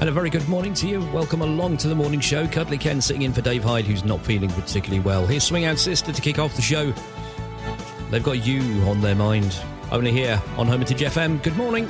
And 0.00 0.08
a 0.08 0.12
very 0.12 0.30
good 0.30 0.48
morning 0.48 0.74
to 0.74 0.86
you. 0.86 1.00
Welcome 1.12 1.42
along 1.42 1.78
to 1.78 1.88
the 1.88 1.94
morning 1.94 2.20
show. 2.20 2.46
Cuddly 2.46 2.78
Ken 2.78 3.00
sitting 3.00 3.22
in 3.22 3.32
for 3.32 3.40
Dave 3.40 3.64
Hyde, 3.64 3.84
who's 3.84 4.04
not 4.04 4.20
feeling 4.20 4.48
particularly 4.48 5.00
well. 5.00 5.26
Here's 5.26 5.42
Swing 5.42 5.64
Out 5.64 5.76
Sister 5.76 6.12
to 6.12 6.22
kick 6.22 6.38
off 6.38 6.54
the 6.54 6.62
show. 6.62 6.92
They've 8.08 8.22
got 8.22 8.46
you 8.46 8.60
on 8.84 9.00
their 9.00 9.16
mind. 9.16 9.58
Only 9.90 10.12
here 10.12 10.40
on 10.56 10.68
Hermitage 10.68 11.00
FM. 11.00 11.42
Good 11.42 11.56
morning. 11.56 11.88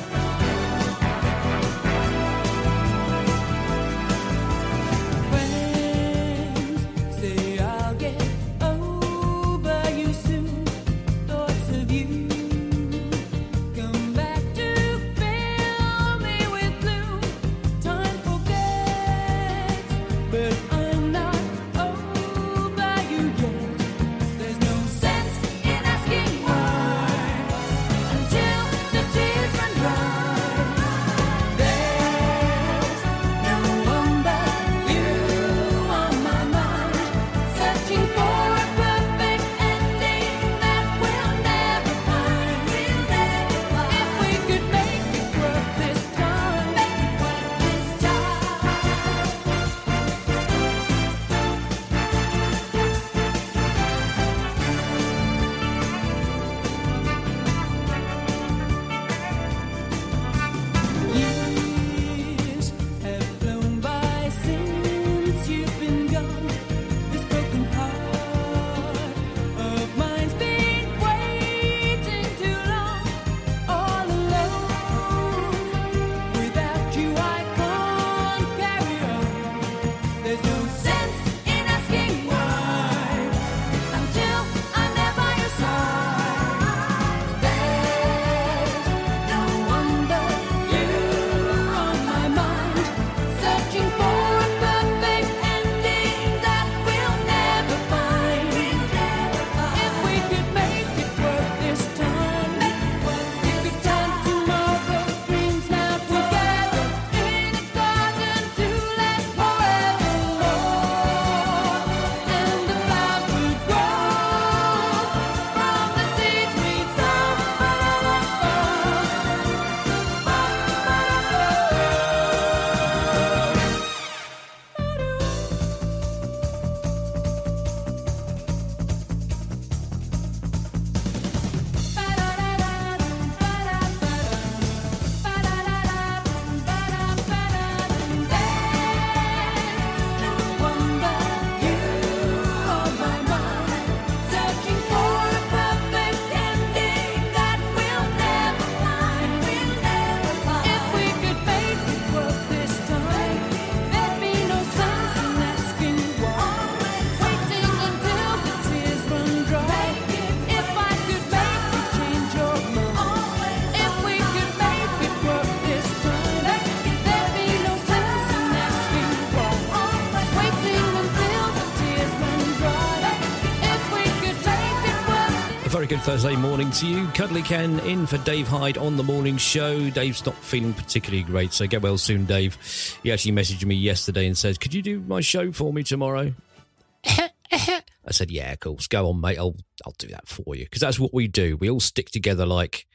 Thursday 176.09 176.37
morning 176.37 176.71
to 176.71 176.87
you. 176.87 177.07
Cuddly 177.09 177.43
Ken 177.43 177.81
in 177.81 178.07
for 178.07 178.17
Dave 178.17 178.49
Hyde 178.49 178.79
on 178.79 178.97
the 178.97 179.03
morning 179.03 179.37
show. 179.37 179.91
Dave's 179.91 180.25
not 180.25 180.35
feeling 180.37 180.73
particularly 180.73 181.23
great, 181.23 181.53
so 181.53 181.67
get 181.67 181.83
well 181.83 181.99
soon, 181.99 182.25
Dave. 182.25 182.57
He 183.03 183.13
actually 183.13 183.33
messaged 183.33 183.63
me 183.67 183.75
yesterday 183.75 184.27
and 184.27 184.37
says, 184.37 184.57
Could 184.57 184.73
you 184.73 184.81
do 184.81 185.01
my 185.01 185.21
show 185.21 185.53
for 185.53 185.71
me 185.71 185.83
tomorrow? 185.83 186.33
I 187.05 187.83
said, 188.09 188.31
Yeah, 188.31 188.53
of 188.53 188.61
course. 188.61 188.87
Go 188.87 189.07
on, 189.11 189.21
mate. 189.21 189.37
I'll 189.37 189.55
I'll 189.85 189.95
do 189.99 190.09
that 190.09 190.27
for 190.27 190.57
you. 190.57 190.65
Because 190.65 190.81
that's 190.81 190.99
what 190.99 191.13
we 191.13 191.29
do. 191.29 191.59
We 191.59 191.69
all 191.69 191.79
stick 191.79 192.09
together 192.09 192.47
like 192.47 192.87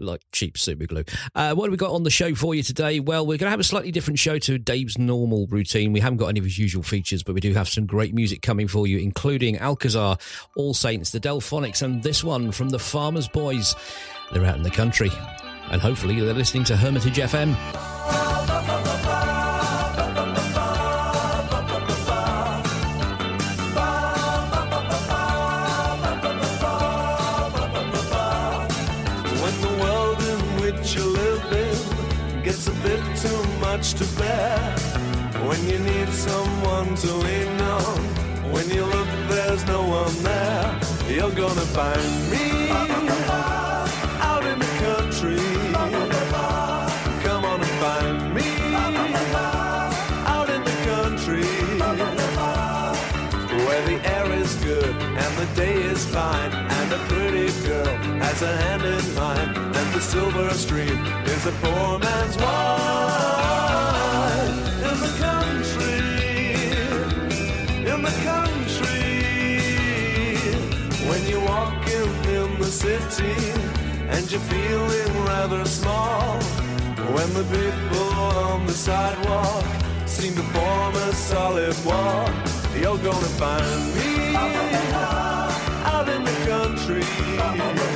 like 0.00 0.22
cheap 0.32 0.58
super 0.58 0.86
glue. 0.86 1.04
Uh, 1.34 1.54
what 1.54 1.64
have 1.64 1.70
we 1.70 1.76
got 1.76 1.92
on 1.92 2.02
the 2.02 2.10
show 2.10 2.34
for 2.34 2.54
you 2.54 2.62
today? 2.62 3.00
Well, 3.00 3.26
we're 3.26 3.38
going 3.38 3.46
to 3.46 3.50
have 3.50 3.60
a 3.60 3.64
slightly 3.64 3.90
different 3.90 4.18
show 4.18 4.38
to 4.38 4.58
Dave's 4.58 4.98
normal 4.98 5.46
routine. 5.48 5.92
We 5.92 6.00
haven't 6.00 6.18
got 6.18 6.28
any 6.28 6.38
of 6.38 6.44
his 6.44 6.58
usual 6.58 6.82
features, 6.82 7.22
but 7.22 7.34
we 7.34 7.40
do 7.40 7.52
have 7.54 7.68
some 7.68 7.86
great 7.86 8.14
music 8.14 8.42
coming 8.42 8.68
for 8.68 8.86
you, 8.86 8.98
including 8.98 9.58
Alcazar, 9.58 10.18
All 10.56 10.74
Saints, 10.74 11.10
the 11.10 11.20
Delphonics, 11.20 11.82
and 11.82 12.02
this 12.02 12.24
one 12.24 12.52
from 12.52 12.70
the 12.70 12.78
Farmers 12.78 13.28
Boys. 13.28 13.74
They're 14.32 14.44
out 14.44 14.56
in 14.56 14.62
the 14.62 14.70
country, 14.70 15.10
and 15.70 15.80
hopefully 15.80 16.20
they're 16.20 16.34
listening 16.34 16.64
to 16.64 16.76
Hermitage 16.76 17.16
FM. 17.16 18.29
Much 33.76 33.94
to 33.94 34.04
bear 34.18 34.58
when 35.48 35.60
you 35.70 35.78
need 35.78 36.08
someone 36.08 36.92
to 36.96 37.10
lean 37.26 37.60
on. 37.60 38.00
When 38.54 38.68
you 38.68 38.84
look, 38.84 39.10
there's 39.28 39.64
no 39.66 39.80
one 40.00 40.16
there. 40.24 40.66
You're 41.08 41.36
gonna 41.44 41.68
find 41.78 42.10
me 42.32 42.46
out 44.30 44.44
in 44.52 44.58
the 44.64 44.72
country. 44.86 45.44
Come 47.26 47.44
on 47.52 47.58
and 47.66 47.76
find 47.84 48.34
me 48.36 48.50
out 50.34 50.48
in 50.56 50.62
the 50.70 50.76
country 50.92 51.50
where 53.66 53.84
the 53.90 53.98
air 54.16 54.28
is 54.42 54.52
good 54.70 54.94
and 55.22 55.32
the 55.42 55.48
day 55.62 55.76
is 55.92 56.04
fine 56.16 56.52
and 56.78 56.88
a 56.98 57.00
pretty 57.10 57.48
girl 57.68 57.94
has 58.24 58.42
a 58.42 58.52
hand 58.62 58.82
in 58.96 59.04
mine 59.14 59.50
and 59.78 59.88
the 59.96 60.00
silver 60.00 60.50
stream 60.54 60.98
is 61.34 61.42
a 61.46 61.52
poor 61.62 61.98
man's 62.00 62.36
wine. 62.36 63.69
City 72.80 73.34
and 74.08 74.30
you're 74.32 74.40
feeling 74.40 75.24
rather 75.24 75.66
small 75.66 76.40
when 77.14 77.28
the 77.34 77.44
people 77.44 78.08
on 78.48 78.66
the 78.66 78.72
sidewalk 78.72 79.66
seem 80.06 80.34
to 80.34 80.42
form 80.54 80.94
a 80.94 81.12
solid 81.12 81.76
wall. 81.84 82.26
You're 82.80 82.96
gonna 82.96 83.34
find 83.42 83.94
me 83.96 84.34
out 84.34 86.08
in 86.08 86.24
the 86.24 86.36
country. 86.48 87.89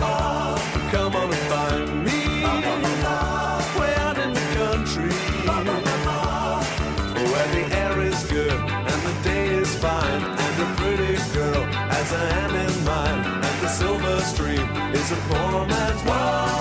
Is 15.04 15.12
a 15.12 15.16
poor 15.16 15.66
man's 15.66 16.02
wife 16.04 16.53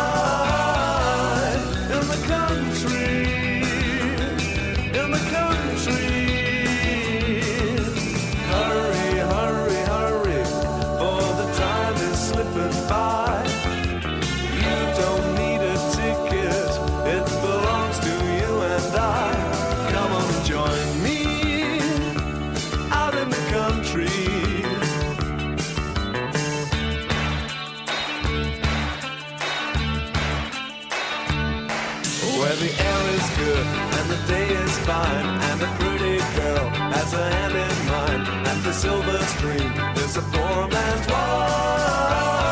a 37.14 37.30
hand 37.36 37.54
in 37.54 37.86
mine, 37.88 38.26
and 38.50 38.64
the 38.64 38.74
silver 38.74 39.20
stream 39.36 39.72
is 39.98 40.18
a 40.18 40.22
poor 40.22 40.68
man's 40.68 41.08
wife 41.08 42.44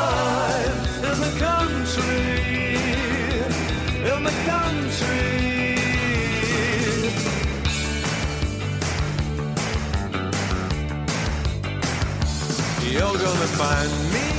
in 1.09 1.17
the 1.25 1.33
country, 1.47 2.75
in 4.11 4.23
the 4.23 4.35
country. 4.45 5.29
You're 12.91 13.17
gonna 13.17 13.49
find 13.57 13.91
me 14.13 14.30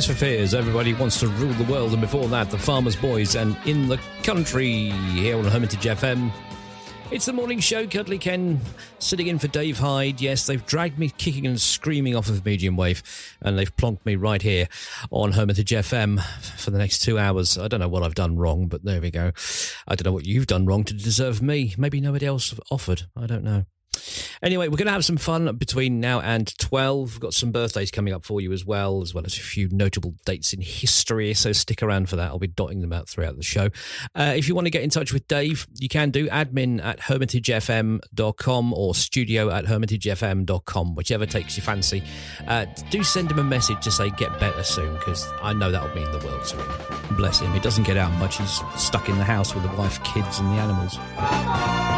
Tears 0.00 0.18
for 0.18 0.24
Fears, 0.24 0.54
everybody 0.54 0.94
wants 0.94 1.20
to 1.20 1.28
rule 1.28 1.52
the 1.52 1.70
world, 1.70 1.92
and 1.92 2.00
before 2.00 2.26
that, 2.28 2.48
the 2.50 2.56
Farmers 2.56 2.96
Boys 2.96 3.34
and 3.34 3.54
In 3.66 3.86
the 3.86 4.00
Country 4.22 4.88
here 5.12 5.36
on 5.36 5.44
Hermitage 5.44 5.82
FM. 5.82 6.32
It's 7.10 7.26
the 7.26 7.34
morning 7.34 7.60
show, 7.60 7.86
Cuddly 7.86 8.16
Ken 8.16 8.62
sitting 8.98 9.26
in 9.26 9.38
for 9.38 9.48
Dave 9.48 9.78
Hyde. 9.78 10.22
Yes, 10.22 10.46
they've 10.46 10.64
dragged 10.64 10.98
me 10.98 11.10
kicking 11.10 11.46
and 11.46 11.60
screaming 11.60 12.16
off 12.16 12.30
of 12.30 12.46
medium 12.46 12.78
wave, 12.78 13.02
and 13.42 13.58
they've 13.58 13.76
plonked 13.76 14.06
me 14.06 14.16
right 14.16 14.40
here 14.40 14.68
on 15.10 15.32
Hermitage 15.32 15.72
FM 15.72 16.18
for 16.56 16.70
the 16.70 16.78
next 16.78 17.00
two 17.00 17.18
hours. 17.18 17.58
I 17.58 17.68
don't 17.68 17.80
know 17.80 17.88
what 17.88 18.02
I've 18.02 18.14
done 18.14 18.38
wrong, 18.38 18.68
but 18.68 18.82
there 18.82 19.02
we 19.02 19.10
go. 19.10 19.32
I 19.86 19.96
don't 19.96 20.06
know 20.06 20.14
what 20.14 20.24
you've 20.24 20.46
done 20.46 20.64
wrong 20.64 20.84
to 20.84 20.94
deserve 20.94 21.42
me. 21.42 21.74
Maybe 21.76 22.00
nobody 22.00 22.24
else 22.24 22.54
offered. 22.70 23.02
I 23.14 23.26
don't 23.26 23.44
know. 23.44 23.66
Anyway, 24.42 24.68
we're 24.68 24.76
going 24.76 24.86
to 24.86 24.92
have 24.92 25.04
some 25.04 25.18
fun 25.18 25.54
between 25.56 26.00
now 26.00 26.20
and 26.20 26.56
12. 26.58 27.12
We've 27.12 27.20
got 27.20 27.34
some 27.34 27.52
birthdays 27.52 27.90
coming 27.90 28.14
up 28.14 28.24
for 28.24 28.40
you 28.40 28.52
as 28.52 28.64
well, 28.64 29.02
as 29.02 29.12
well 29.12 29.24
as 29.26 29.36
a 29.36 29.40
few 29.40 29.68
notable 29.70 30.14
dates 30.24 30.52
in 30.52 30.62
history. 30.62 31.34
So 31.34 31.52
stick 31.52 31.82
around 31.82 32.08
for 32.08 32.16
that. 32.16 32.28
I'll 32.28 32.38
be 32.38 32.46
dotting 32.46 32.80
them 32.80 32.92
out 32.92 33.08
throughout 33.08 33.36
the 33.36 33.42
show. 33.42 33.68
Uh, 34.14 34.32
if 34.36 34.48
you 34.48 34.54
want 34.54 34.66
to 34.66 34.70
get 34.70 34.82
in 34.82 34.90
touch 34.90 35.12
with 35.12 35.28
Dave, 35.28 35.66
you 35.78 35.88
can 35.88 36.10
do 36.10 36.28
admin 36.28 36.82
at 36.82 37.00
hermitagefm.com 37.00 38.72
or 38.72 38.94
studio 38.94 39.50
at 39.50 39.66
hermitagefm.com, 39.66 40.94
whichever 40.94 41.26
takes 41.26 41.56
your 41.56 41.64
fancy. 41.64 42.02
Uh, 42.46 42.64
do 42.88 43.02
send 43.04 43.30
him 43.30 43.38
a 43.38 43.44
message 43.44 43.82
to 43.84 43.90
say 43.90 44.08
get 44.10 44.40
better 44.40 44.62
soon, 44.62 44.94
because 44.94 45.26
I 45.42 45.52
know 45.52 45.70
that'll 45.70 45.94
mean 45.94 46.10
the 46.12 46.26
world 46.26 46.44
to 46.46 46.56
him. 46.56 47.16
Bless 47.16 47.40
him. 47.40 47.52
He 47.52 47.60
doesn't 47.60 47.84
get 47.84 47.98
out 47.98 48.12
much. 48.14 48.38
He's 48.38 48.60
stuck 48.76 49.08
in 49.10 49.18
the 49.18 49.24
house 49.24 49.54
with 49.54 49.64
the 49.64 49.76
wife, 49.76 50.02
kids, 50.02 50.38
and 50.38 50.48
the 50.48 50.60
animals. 50.60 51.89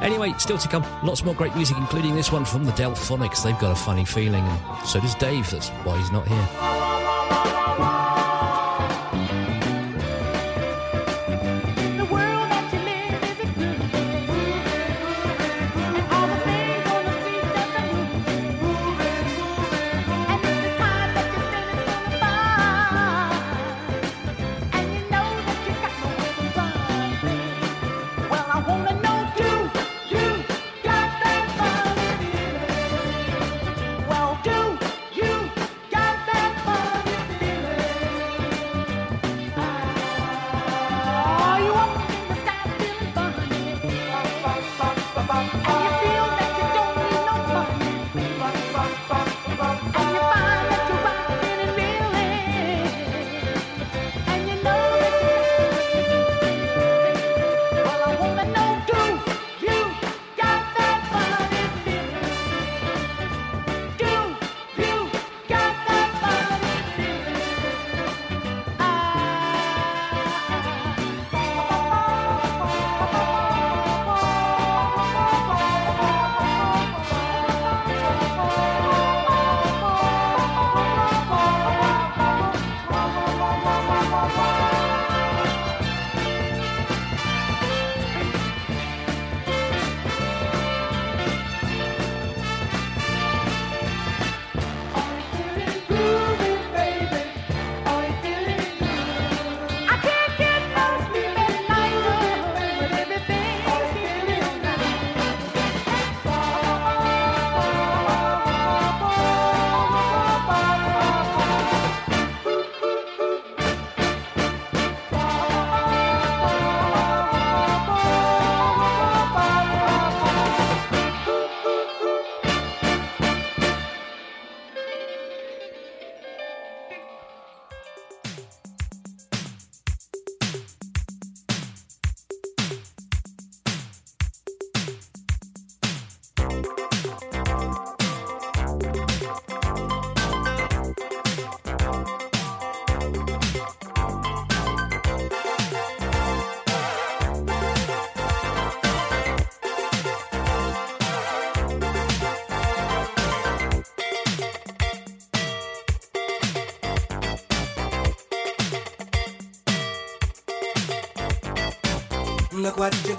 Anyway, 0.00 0.34
still 0.38 0.58
to 0.58 0.68
come, 0.68 0.84
lots 1.02 1.24
more 1.24 1.34
great 1.34 1.54
music, 1.54 1.76
including 1.76 2.14
this 2.14 2.32
one 2.32 2.44
from 2.44 2.64
the 2.64 2.72
Delphonics. 2.72 3.42
They've 3.42 3.58
got 3.58 3.72
a 3.72 3.76
funny 3.76 4.04
feeling, 4.04 4.44
and 4.44 4.86
so 4.86 5.00
does 5.00 5.14
Dave. 5.14 5.50
That's 5.50 5.68
why 5.84 5.98
he's 5.98 6.10
not 6.10 6.26
here. 6.26 6.48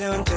Look 0.03 0.33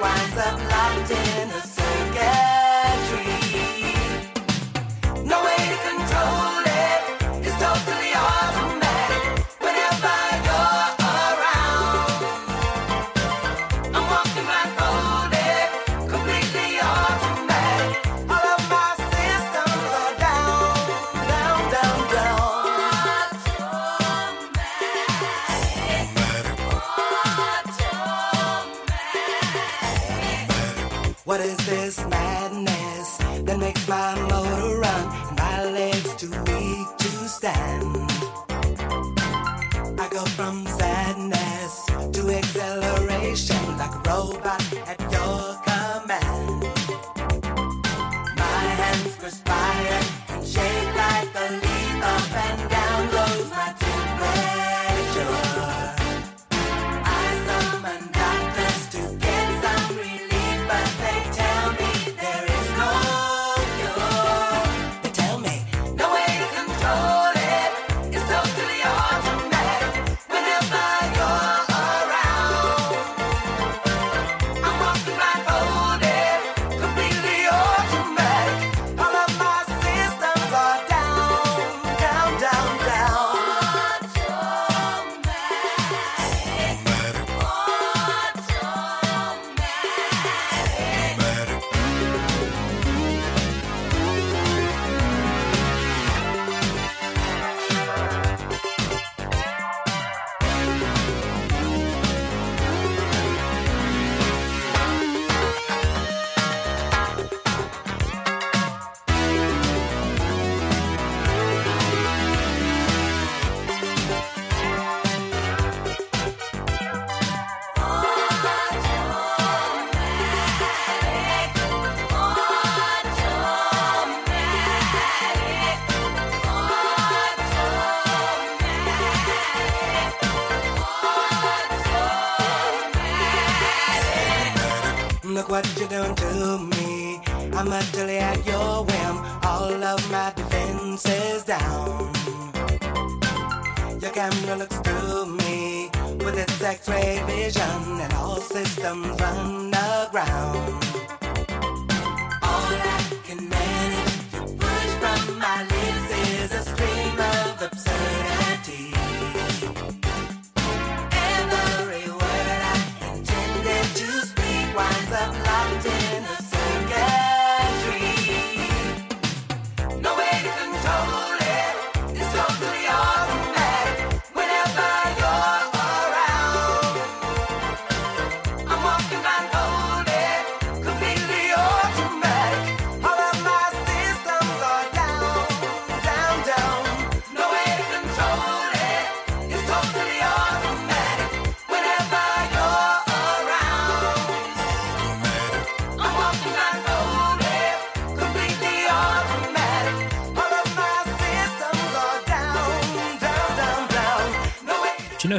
winds 0.00 0.36
up 0.36 0.58
locked 0.70 1.10
in 1.10 1.27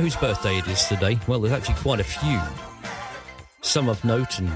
whose 0.10 0.16
birthday 0.16 0.58
it 0.58 0.68
is 0.68 0.86
today? 0.86 1.20
Well, 1.28 1.40
there's 1.40 1.54
actually 1.54 1.76
quite 1.76 2.00
a 2.00 2.04
few. 2.04 2.42
Some 3.62 3.88
of 3.88 4.04
note 4.04 4.40
and 4.40 4.52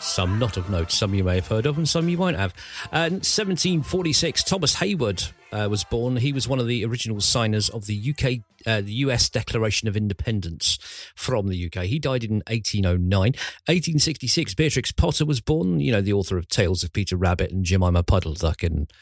some 0.00 0.38
not 0.38 0.58
of 0.58 0.68
note. 0.68 0.90
Some 0.92 1.14
you 1.14 1.24
may 1.24 1.36
have 1.36 1.46
heard 1.46 1.64
of 1.64 1.78
and 1.78 1.88
some 1.88 2.10
you 2.10 2.18
won't 2.18 2.36
have. 2.36 2.52
Uh, 2.92 3.08
1746, 3.08 4.44
Thomas 4.44 4.76
Heyward 4.76 5.32
uh, 5.50 5.66
was 5.70 5.82
born. 5.82 6.16
He 6.16 6.30
was 6.30 6.46
one 6.46 6.58
of 6.58 6.66
the 6.66 6.84
original 6.84 7.22
signers 7.22 7.70
of 7.70 7.86
the 7.86 8.14
UK, 8.14 8.40
uh, 8.66 8.82
the 8.82 8.92
US 9.06 9.30
Declaration 9.30 9.88
of 9.88 9.96
Independence 9.96 10.76
from 11.16 11.48
the 11.48 11.72
UK. 11.74 11.84
He 11.84 11.98
died 11.98 12.22
in 12.22 12.42
1809. 12.48 13.18
1866, 13.18 14.52
Beatrix 14.52 14.92
Potter 14.92 15.24
was 15.24 15.40
born. 15.40 15.80
You 15.80 15.92
know, 15.92 16.02
the 16.02 16.12
author 16.12 16.36
of 16.36 16.48
Tales 16.48 16.84
of 16.84 16.92
Peter 16.92 17.16
Rabbit 17.16 17.50
and 17.50 17.64
Jemima 17.64 18.02
Puddle 18.02 18.34
Duck 18.34 18.62
and 18.62 18.92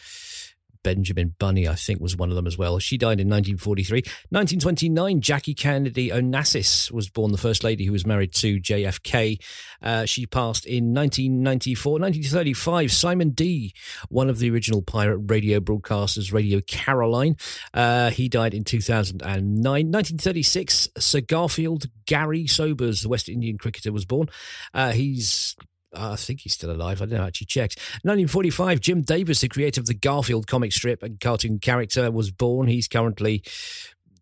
Benjamin 0.83 1.35
Bunny, 1.38 1.69
I 1.69 1.75
think, 1.75 2.01
was 2.01 2.16
one 2.16 2.31
of 2.31 2.37
them 2.37 2.47
as 2.47 2.57
well. 2.57 2.79
She 2.79 2.97
died 2.97 3.21
in 3.21 3.29
1943. 3.29 3.99
1929, 4.31 5.21
Jackie 5.21 5.55
Kennedy 5.55 6.11
Onassis 6.11 6.90
was 6.90 7.09
born, 7.09 7.33
the 7.33 7.38
first 7.38 7.64
lady 7.64 7.85
who 7.85 7.93
was 7.93 8.07
married 8.07 8.33
to 8.35 8.61
JFK. 8.61 9.38
Uh, 9.83 10.05
she 10.05 10.27
passed 10.27 10.66
in 10.66 10.95
1994. 10.95 11.93
1935, 11.93 12.93
Simon 12.93 13.31
Dee, 13.31 13.75
one 14.09 14.29
of 14.29 14.38
the 14.38 14.51
original 14.51 14.83
pirate 14.83 15.19
radio 15.19 15.61
broadcasters, 15.61 16.33
Radio 16.33 16.61
Caroline. 16.66 17.37
Uh, 17.75 18.11
he 18.11 18.29
died 18.29 18.55
in 18.55 18.64
2009. 18.64 19.31
1936, 19.64 20.88
Sir 20.99 21.21
Garfield 21.21 21.87
Gary 22.07 22.47
Sobers, 22.47 23.03
the 23.03 23.09
West 23.09 23.29
Indian 23.29 23.59
cricketer, 23.59 23.93
was 23.93 24.05
born. 24.05 24.29
Uh, 24.75 24.93
he's 24.93 25.57
I 25.92 26.16
think 26.16 26.40
he's 26.40 26.55
still 26.55 26.70
alive. 26.70 27.03
I 27.03 27.07
don't 27.07 27.18
know, 27.18 27.26
actually 27.26 27.46
checked. 27.46 27.79
1945, 28.05 28.81
Jim 28.81 29.03
Davis, 29.03 29.40
the 29.40 29.48
creator 29.48 29.81
of 29.81 29.87
the 29.87 29.94
Garfield 29.94 30.46
comic 30.46 30.72
strip 30.72 31.03
and 31.03 31.18
cartoon 31.20 31.59
character, 31.59 32.11
was 32.11 32.31
born. 32.31 32.68
He's 32.68 32.88
currently 32.88 33.42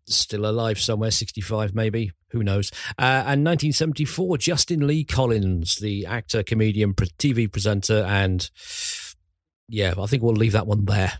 still 0.07 0.45
alive 0.45 0.79
somewhere, 0.79 1.11
65 1.11 1.75
maybe. 1.75 2.11
Who 2.31 2.43
knows? 2.43 2.71
Uh, 2.97 3.25
and 3.25 3.45
1974, 3.45 4.37
Justin 4.37 4.85
Lee 4.85 5.03
Collins, 5.03 5.77
the 5.77 6.05
actor, 6.05 6.43
comedian, 6.43 6.93
TV 6.93 7.51
presenter, 7.51 8.03
and 8.07 8.49
yeah, 9.67 9.93
I 9.97 10.05
think 10.05 10.23
we'll 10.23 10.33
leave 10.33 10.51
that 10.53 10.67
one 10.67 10.85
there. 10.85 11.13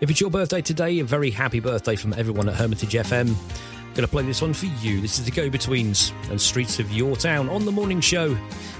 If 0.00 0.10
it's 0.10 0.20
your 0.20 0.30
birthday 0.30 0.60
today, 0.60 0.98
a 0.98 1.04
very 1.04 1.30
happy 1.30 1.60
birthday 1.60 1.94
from 1.96 2.12
everyone 2.14 2.48
at 2.48 2.56
Hermitage 2.56 2.94
FM. 2.94 3.36
Going 3.94 4.06
to 4.06 4.08
play 4.08 4.22
this 4.22 4.40
one 4.40 4.54
for 4.54 4.66
you. 4.66 5.02
This 5.02 5.18
is 5.18 5.26
the 5.26 5.30
Go 5.30 5.50
Betweens 5.50 6.12
and 6.30 6.40
Streets 6.40 6.78
of 6.78 6.90
Your 6.90 7.14
Town 7.14 7.50
on 7.50 7.66
the 7.66 7.72
morning 7.72 8.00
show 8.00 8.34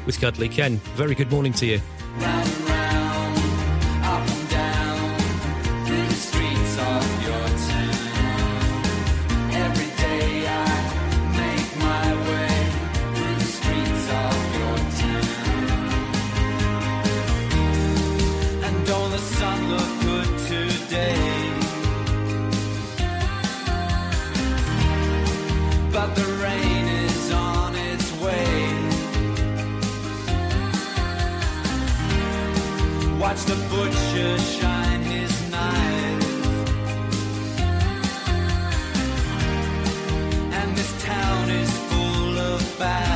with 0.07 0.18
Cuddly 0.18 0.48
Ken. 0.48 0.79
Very 0.96 1.14
good 1.14 1.31
morning 1.31 1.53
to 1.53 1.66
you. 1.66 2.62
back. 42.82 43.12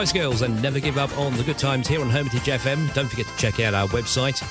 Spice 0.00 0.12
Girls 0.14 0.40
and 0.40 0.62
Never 0.62 0.80
Give 0.80 0.96
Up 0.96 1.14
on 1.18 1.36
the 1.36 1.42
Good 1.42 1.58
Times 1.58 1.86
here 1.86 2.00
on 2.00 2.08
Hermitage 2.08 2.44
FM. 2.44 2.90
Don't 2.94 3.06
forget 3.06 3.26
to 3.26 3.36
check 3.36 3.60
out 3.60 3.74
our 3.74 3.86
website. 3.88 4.42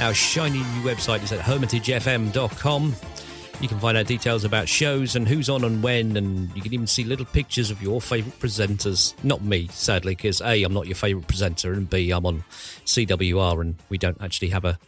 Our 0.00 0.14
shiny 0.14 0.58
new 0.58 0.82
website 0.82 1.24
is 1.24 1.32
at 1.32 1.40
hermitagefm.com. 1.40 2.94
You 3.60 3.68
can 3.68 3.80
find 3.80 3.98
out 3.98 4.06
details 4.06 4.44
about 4.44 4.68
shows 4.68 5.16
and 5.16 5.26
who's 5.26 5.50
on 5.50 5.64
and 5.64 5.82
when, 5.82 6.16
and 6.16 6.54
you 6.54 6.62
can 6.62 6.72
even 6.72 6.86
see 6.86 7.02
little 7.02 7.26
pictures 7.26 7.72
of 7.72 7.82
your 7.82 8.00
favourite 8.00 8.38
presenters. 8.38 9.12
Not 9.24 9.42
me, 9.42 9.66
sadly, 9.72 10.14
because 10.14 10.40
A, 10.40 10.62
I'm 10.62 10.72
not 10.72 10.86
your 10.86 10.94
favourite 10.94 11.26
presenter, 11.26 11.72
and 11.72 11.90
B, 11.90 12.12
I'm 12.12 12.24
on 12.24 12.44
CWR 12.86 13.60
and 13.60 13.74
we 13.88 13.98
don't 13.98 14.22
actually 14.22 14.50
have 14.50 14.64
a 14.64 14.78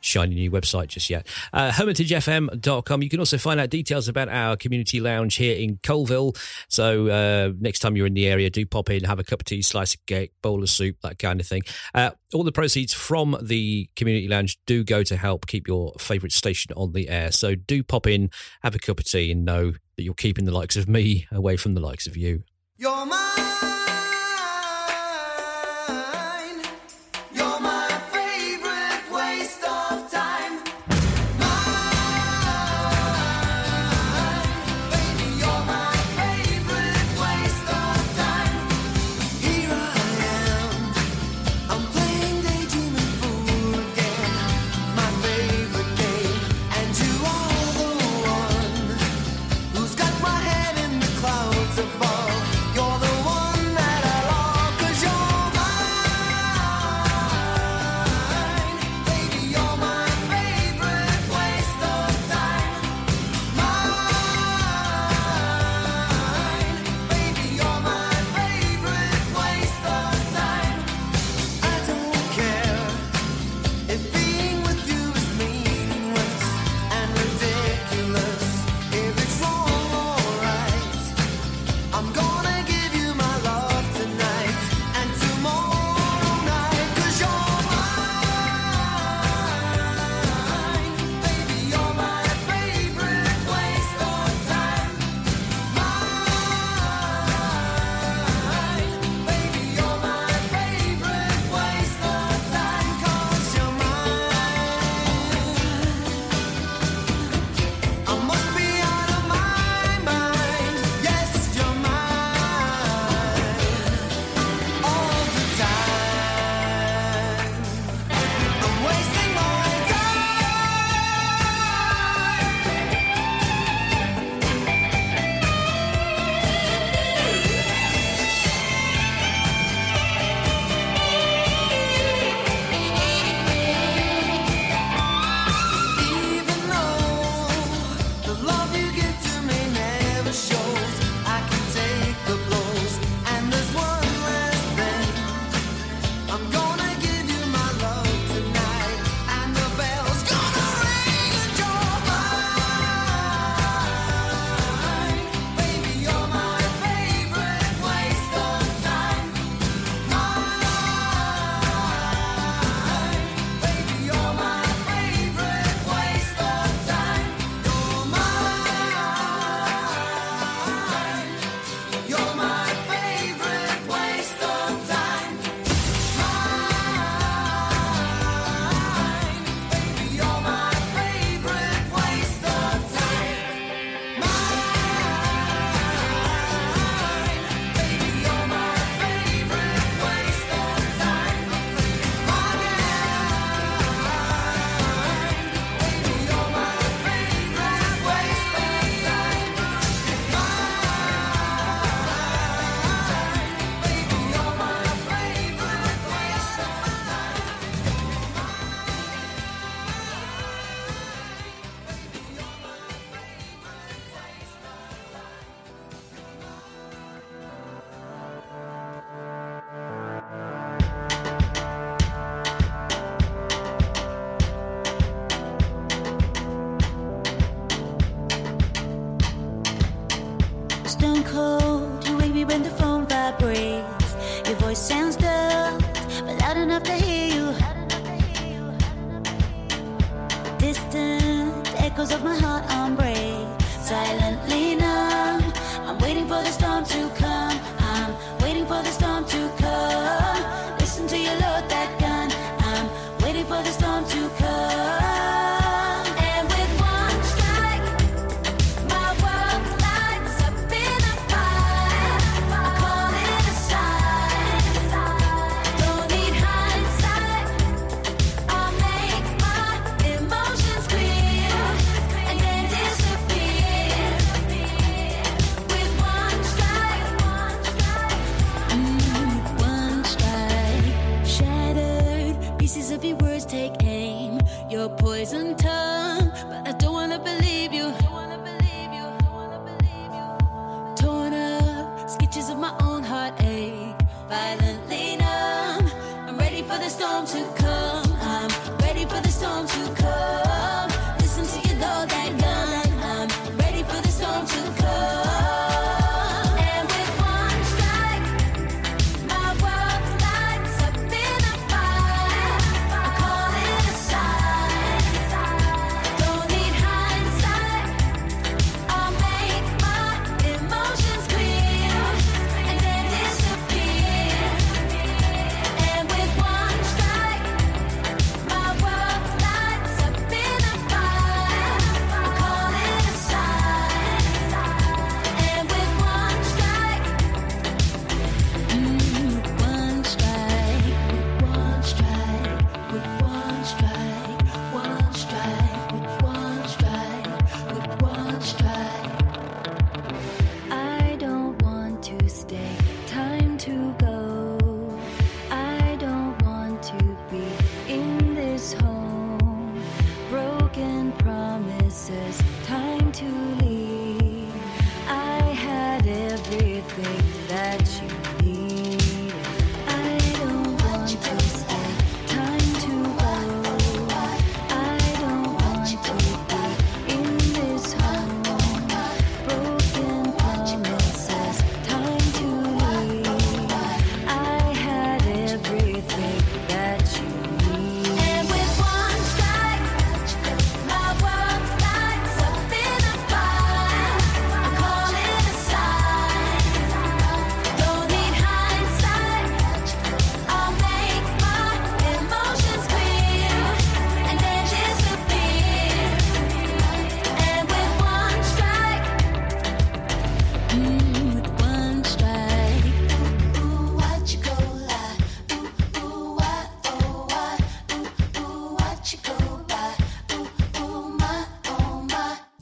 shiny 0.00 0.34
new 0.34 0.50
website 0.50 0.88
just 0.88 1.10
yet. 1.10 1.26
Uh, 1.52 1.70
hermitagefm.com. 1.70 3.02
You 3.02 3.08
can 3.08 3.20
also 3.20 3.38
find 3.38 3.60
out 3.60 3.70
details 3.70 4.08
about 4.08 4.28
our 4.28 4.56
community 4.56 5.00
lounge 5.00 5.36
here 5.36 5.56
in 5.56 5.78
Coalville. 5.78 6.36
So 6.68 7.08
uh, 7.08 7.52
next 7.60 7.80
time 7.80 7.96
you're 7.96 8.06
in 8.06 8.14
the 8.14 8.26
area, 8.26 8.50
do 8.50 8.66
pop 8.66 8.90
in, 8.90 9.04
have 9.04 9.18
a 9.18 9.24
cup 9.24 9.40
of 9.40 9.44
tea, 9.44 9.62
slice 9.62 9.94
of 9.94 10.04
cake, 10.06 10.32
bowl 10.42 10.62
of 10.62 10.70
soup, 10.70 10.96
that 11.02 11.18
kind 11.18 11.40
of 11.40 11.46
thing. 11.46 11.62
Uh, 11.94 12.10
all 12.34 12.44
the 12.44 12.52
proceeds 12.52 12.92
from 12.92 13.36
the 13.42 13.88
community 13.96 14.28
lounge 14.28 14.58
do 14.66 14.84
go 14.84 15.02
to 15.02 15.16
help 15.16 15.46
keep 15.46 15.66
your 15.66 15.92
favourite 15.98 16.32
station 16.32 16.72
on 16.76 16.92
the 16.92 17.08
air. 17.08 17.32
So 17.32 17.54
do 17.54 17.82
pop 17.82 18.06
in, 18.06 18.30
have 18.62 18.74
a 18.74 18.78
cup 18.78 18.98
of 18.98 19.06
tea, 19.06 19.32
and 19.32 19.44
know 19.44 19.72
that 19.96 20.02
you're 20.02 20.14
keeping 20.14 20.44
the 20.44 20.52
likes 20.52 20.76
of 20.76 20.88
me 20.88 21.26
away 21.32 21.56
from 21.56 21.74
the 21.74 21.80
likes 21.80 22.06
of 22.06 22.16
you. 22.16 22.44
You're 22.76 23.06
mine. 23.06 23.67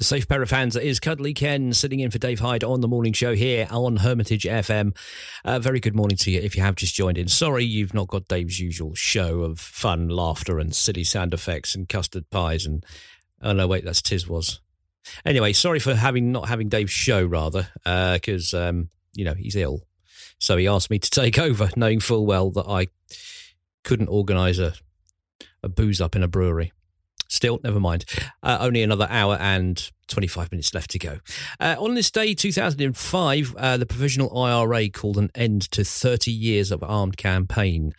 Safe 0.06 0.28
pair 0.28 0.40
of 0.40 0.52
hands 0.52 0.74
that 0.74 0.86
is 0.86 1.00
Cuddly 1.00 1.34
Ken 1.34 1.72
sitting 1.72 1.98
in 1.98 2.12
for 2.12 2.18
Dave 2.18 2.38
Hyde 2.38 2.62
on 2.62 2.80
the 2.80 2.86
morning 2.86 3.12
show 3.12 3.34
here 3.34 3.66
on 3.72 3.96
Hermitage 3.96 4.44
FM. 4.44 4.96
Uh, 5.44 5.58
very 5.58 5.80
good 5.80 5.96
morning 5.96 6.16
to 6.18 6.30
you 6.30 6.40
if 6.40 6.54
you 6.54 6.62
have 6.62 6.76
just 6.76 6.94
joined 6.94 7.18
in. 7.18 7.26
Sorry 7.26 7.64
you've 7.64 7.92
not 7.92 8.06
got 8.06 8.28
Dave's 8.28 8.60
usual 8.60 8.94
show 8.94 9.40
of 9.40 9.58
fun, 9.58 10.08
laughter, 10.08 10.60
and 10.60 10.72
silly 10.72 11.02
sound 11.02 11.34
effects 11.34 11.74
and 11.74 11.88
custard 11.88 12.30
pies 12.30 12.64
and 12.64 12.86
oh 13.42 13.52
no, 13.52 13.66
wait, 13.66 13.84
that's 13.84 14.00
Tiswas. 14.00 14.60
Anyway, 15.24 15.52
sorry 15.52 15.80
for 15.80 15.96
having 15.96 16.30
not 16.30 16.48
having 16.48 16.68
Dave's 16.68 16.92
show 16.92 17.24
rather, 17.24 17.66
because 17.82 18.54
um, 18.54 18.90
you 19.12 19.24
know 19.24 19.34
he's 19.34 19.56
ill, 19.56 19.80
so 20.38 20.56
he 20.56 20.68
asked 20.68 20.88
me 20.88 21.00
to 21.00 21.10
take 21.10 21.36
over, 21.40 21.68
knowing 21.74 21.98
full 21.98 22.26
well 22.26 22.52
that 22.52 22.68
I 22.68 22.86
couldn't 23.82 24.06
organise 24.06 24.60
a 24.60 24.74
a 25.64 25.68
booze 25.68 26.00
up 26.00 26.14
in 26.14 26.22
a 26.22 26.28
brewery. 26.28 26.72
Still, 27.26 27.58
never 27.64 27.80
mind. 27.80 28.04
Uh, 28.40 28.58
only 28.60 28.84
another 28.84 29.08
hour 29.10 29.36
and 29.40 29.90
25 30.08 30.52
minutes 30.52 30.74
left 30.74 30.90
to 30.90 30.98
go. 30.98 31.18
Uh, 31.58 31.76
on 31.78 31.94
this 31.94 32.10
day, 32.10 32.34
2005, 32.34 33.54
uh, 33.56 33.76
the 33.76 33.86
Provisional 33.86 34.36
IRA 34.38 34.88
called 34.88 35.18
an 35.18 35.30
end 35.34 35.70
to 35.72 35.84
30 35.84 36.30
years 36.30 36.70
of 36.70 36.82
armed 36.82 37.16
campaign 37.16 37.92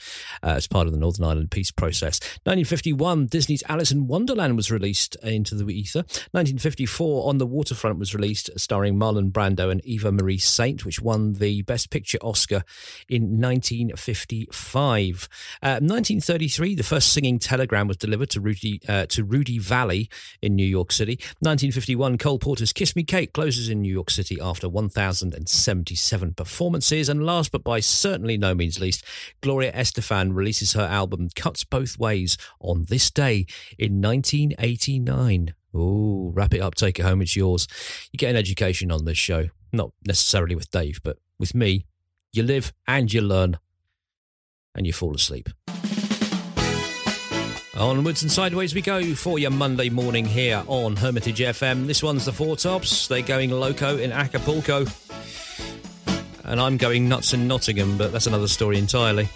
uh, 0.44 0.54
as 0.58 0.68
part 0.68 0.88
of 0.88 0.94
the 0.94 1.00
Northern 1.00 1.26
Ireland 1.26 1.52
peace 1.52 1.72
process. 1.72 2.20
1951, 2.44 3.28
Disney's 3.28 3.64
Alice 3.68 3.92
in 3.92 4.08
Wonderland 4.08 4.56
was 4.56 4.72
released 4.72 5.16
into 5.24 5.56
the 5.56 5.66
ether. 5.68 6.00
1954, 6.32 7.30
On 7.30 7.38
the 7.38 7.46
Waterfront 7.46 8.00
was 8.00 8.16
released, 8.16 8.50
starring 8.58 8.96
Marlon 8.96 9.32
Brando 9.32 9.70
and 9.72 9.84
Eva 9.86 10.12
Marie 10.12 10.38
Saint, 10.38 10.86
which 10.86 11.02
won 11.02 11.34
the 11.34 11.62
Best 11.64 11.90
Picture 11.90 12.20
Oscar 12.22 12.64
in 13.10 13.42
1955. 13.42 15.30
Uh, 15.62 15.80
1933, 15.82 16.76
the 16.76 16.84
first 16.84 17.12
singing 17.12 17.40
telegram 17.40 17.88
was 17.88 17.98
delivered 17.98 18.30
to 18.30 18.40
Rudy, 18.40 18.80
uh, 18.88 19.06
to 19.08 19.24
Rudy 19.24 19.60
Vallée 19.60 20.08
in 20.42 20.56
New 20.56 20.66
York 20.66 20.92
City. 20.92 21.16
1951, 21.40 21.97
Cole 22.18 22.40
Porter's 22.40 22.72
Kiss 22.74 22.96
Me 22.96 23.04
Kate 23.04 23.34
closes 23.34 23.70
in 23.70 23.82
New 23.82 23.92
York 23.92 24.10
City 24.10 24.40
after 24.42 24.70
1,077 24.70 26.34
performances. 26.34 27.10
And 27.10 27.26
last 27.26 27.52
but 27.52 27.64
by 27.64 27.80
certainly 27.80 28.38
no 28.38 28.54
means 28.54 28.80
least, 28.80 29.04
Gloria 29.42 29.72
Estefan 29.74 30.36
releases 30.36 30.74
her 30.74 30.84
album 30.84 31.30
Cuts 31.36 31.64
Both 31.64 32.00
Ways 32.00 32.38
on 32.60 32.86
this 32.88 33.10
day 33.12 33.46
in 33.78 34.02
1989. 34.02 35.56
Oh, 35.74 36.32
wrap 36.34 36.54
it 36.54 36.62
up, 36.62 36.76
take 36.76 37.00
it 37.00 37.04
home, 37.04 37.22
it's 37.22 37.36
yours. 37.36 37.68
You 38.12 38.18
get 38.18 38.30
an 38.30 38.38
education 38.38 38.92
on 38.92 39.06
this 39.06 39.18
show, 39.18 39.48
not 39.74 39.92
necessarily 40.06 40.56
with 40.56 40.72
Dave, 40.72 41.02
but 41.04 41.18
with 41.40 41.54
me. 41.54 41.86
You 42.32 42.44
live 42.44 42.74
and 42.88 43.12
you 43.12 43.22
learn, 43.22 43.58
and 44.76 44.86
you 44.86 44.94
fall 44.94 45.16
asleep. 45.16 45.50
Onwards 47.78 48.24
and 48.24 48.32
sideways 48.32 48.74
we 48.74 48.82
go 48.82 49.14
for 49.14 49.38
your 49.38 49.52
Monday 49.52 49.90
morning 49.90 50.26
here 50.26 50.64
on 50.66 50.96
Hermitage 50.96 51.40
FM. 51.40 51.86
This 51.86 52.02
one's 52.02 52.26
the 52.26 52.34
Four 52.34 52.56
Tops. 52.56 53.08
They're 53.08 53.22
going 53.22 53.52
loco 53.52 53.98
in 53.98 54.12
Acapulco. 54.12 54.86
And 56.44 56.60
I'm 56.60 56.78
going 56.78 57.08
nuts 57.08 57.34
in 57.34 57.48
Nottingham, 57.48 57.98
but 57.98 58.12
that's 58.12 58.26
another 58.26 58.48
story 58.48 58.80
entirely. 58.80 59.30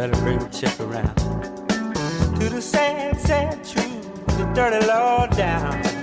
Better 0.00 0.22
bring 0.22 0.38
the 0.38 0.48
check 0.48 0.80
around 0.80 1.14
to 2.40 2.48
the 2.48 2.62
sad, 2.62 3.20
sad 3.20 3.62
truth, 3.62 4.26
the 4.38 4.50
dirty 4.54 4.86
Lord 4.86 5.28
down. 5.36 5.99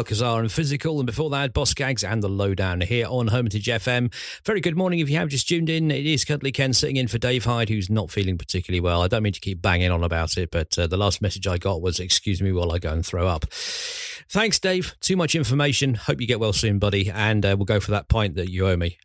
Alcazar 0.00 0.40
and 0.40 0.50
Physical, 0.50 0.98
and 0.98 1.06
before 1.06 1.28
that, 1.28 1.52
Boz 1.52 1.68
Scaggs 1.68 2.02
and 2.02 2.22
The 2.22 2.28
Lowdown 2.28 2.80
here 2.80 3.06
on 3.06 3.28
Hermitage 3.28 3.66
FM. 3.66 4.10
Very 4.46 4.62
good 4.62 4.74
morning 4.74 4.98
if 5.00 5.10
you 5.10 5.18
have 5.18 5.28
just 5.28 5.46
tuned 5.46 5.68
in. 5.68 5.90
It 5.90 6.06
is 6.06 6.24
Cuddly 6.24 6.52
Ken 6.52 6.72
sitting 6.72 6.96
in 6.96 7.06
for 7.06 7.18
Dave 7.18 7.44
Hyde, 7.44 7.68
who's 7.68 7.90
not 7.90 8.10
feeling 8.10 8.38
particularly 8.38 8.80
well. 8.80 9.02
I 9.02 9.08
don't 9.08 9.22
mean 9.22 9.34
to 9.34 9.40
keep 9.40 9.60
banging 9.60 9.90
on 9.90 10.02
about 10.02 10.38
it, 10.38 10.50
but 10.50 10.78
uh, 10.78 10.86
the 10.86 10.96
last 10.96 11.20
message 11.20 11.46
I 11.46 11.58
got 11.58 11.82
was, 11.82 12.00
Excuse 12.00 12.40
me 12.40 12.50
while 12.50 12.72
I 12.72 12.78
go 12.78 12.90
and 12.90 13.04
throw 13.04 13.28
up. 13.28 13.44
Thanks, 13.50 14.58
Dave. 14.58 14.94
Too 15.00 15.18
much 15.18 15.34
information. 15.34 15.92
Hope 15.96 16.18
you 16.18 16.26
get 16.26 16.40
well 16.40 16.54
soon, 16.54 16.78
buddy, 16.78 17.10
and 17.10 17.44
uh, 17.44 17.54
we'll 17.58 17.66
go 17.66 17.78
for 17.78 17.90
that 17.90 18.08
pint 18.08 18.36
that 18.36 18.48
you 18.48 18.66
owe 18.68 18.78
me. 18.78 18.96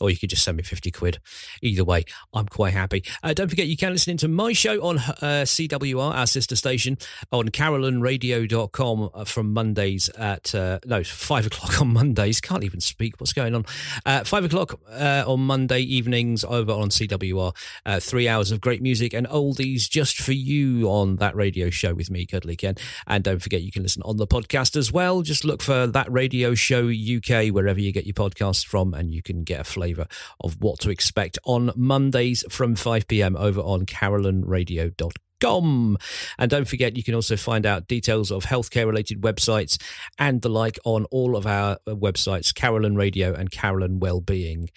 Or 0.00 0.10
you 0.10 0.16
could 0.16 0.30
just 0.30 0.44
send 0.44 0.56
me 0.56 0.62
50 0.62 0.90
quid. 0.90 1.18
Either 1.62 1.84
way, 1.84 2.04
I'm 2.32 2.46
quite 2.46 2.72
happy. 2.72 3.04
Uh, 3.22 3.34
don't 3.34 3.48
forget, 3.48 3.66
you 3.66 3.76
can 3.76 3.92
listen 3.92 4.12
into 4.12 4.28
my 4.28 4.52
show 4.52 4.82
on 4.82 4.98
uh, 4.98 5.44
CWR, 5.44 6.14
our 6.14 6.26
sister 6.26 6.56
station, 6.56 6.98
on 7.32 7.48
carillonradio.com 7.48 9.10
uh, 9.12 9.24
from 9.24 9.52
Mondays 9.52 10.08
at, 10.10 10.54
uh, 10.54 10.78
no, 10.86 11.02
5 11.04 11.46
o'clock 11.46 11.80
on 11.80 11.92
Mondays. 11.92 12.40
Can't 12.40 12.64
even 12.64 12.80
speak. 12.80 13.20
What's 13.20 13.32
going 13.32 13.54
on? 13.54 13.64
Uh, 14.04 14.24
5 14.24 14.44
o'clock 14.44 14.80
uh, 14.90 15.24
on 15.26 15.40
Monday 15.40 15.80
evenings 15.80 16.44
over 16.44 16.72
on 16.72 16.88
CWR. 16.88 17.54
Three 18.00 18.28
hours 18.28 18.50
of 18.50 18.60
great 18.60 18.82
music 18.82 19.12
and 19.12 19.26
oldies 19.28 19.88
just 19.88 20.18
for 20.18 20.32
you 20.32 20.88
on 20.88 21.16
that 21.16 21.36
radio 21.36 21.70
show 21.70 21.94
with 21.94 22.10
me, 22.10 22.26
Cuddly 22.26 22.56
Ken. 22.56 22.74
And 23.06 23.24
don't 23.24 23.40
forget, 23.40 23.62
you 23.62 23.70
can 23.70 23.82
listen 23.82 24.02
on 24.02 24.16
the 24.16 24.26
podcast 24.26 24.76
as 24.76 24.92
well. 24.92 25.22
Just 25.22 25.44
look 25.44 25.62
for 25.62 25.86
that 25.86 26.10
radio 26.10 26.54
show 26.54 26.88
UK 26.88 27.48
wherever 27.48 27.80
you 27.80 27.92
get 27.92 28.06
your 28.06 28.14
podcast 28.14 28.66
from, 28.66 28.94
and 28.94 29.12
you 29.12 29.22
can 29.22 29.44
get 29.44 29.60
a 29.60 29.64
flavour 29.90 30.06
of 30.40 30.60
what 30.60 30.80
to 30.80 30.90
expect 30.90 31.38
on 31.44 31.72
Mondays 31.76 32.44
from 32.48 32.74
5 32.74 33.08
p.m. 33.08 33.36
over 33.36 33.60
on 33.60 33.86
carillonradio.com. 33.86 35.98
And 36.38 36.50
don't 36.50 36.68
forget, 36.68 36.96
you 36.96 37.02
can 37.02 37.14
also 37.14 37.36
find 37.36 37.64
out 37.64 37.88
details 37.88 38.30
of 38.30 38.44
healthcare 38.44 38.86
related 38.86 39.22
websites 39.22 39.80
and 40.18 40.42
the 40.42 40.50
like 40.50 40.78
on 40.84 41.06
all 41.06 41.36
of 41.36 41.46
our 41.46 41.78
uh, 41.86 41.94
websites, 41.94 42.54
Carillon 42.54 42.94
Radio 42.94 43.34
and 43.34 43.50
Carillon 43.50 44.00
Wellbeing. 44.00 44.68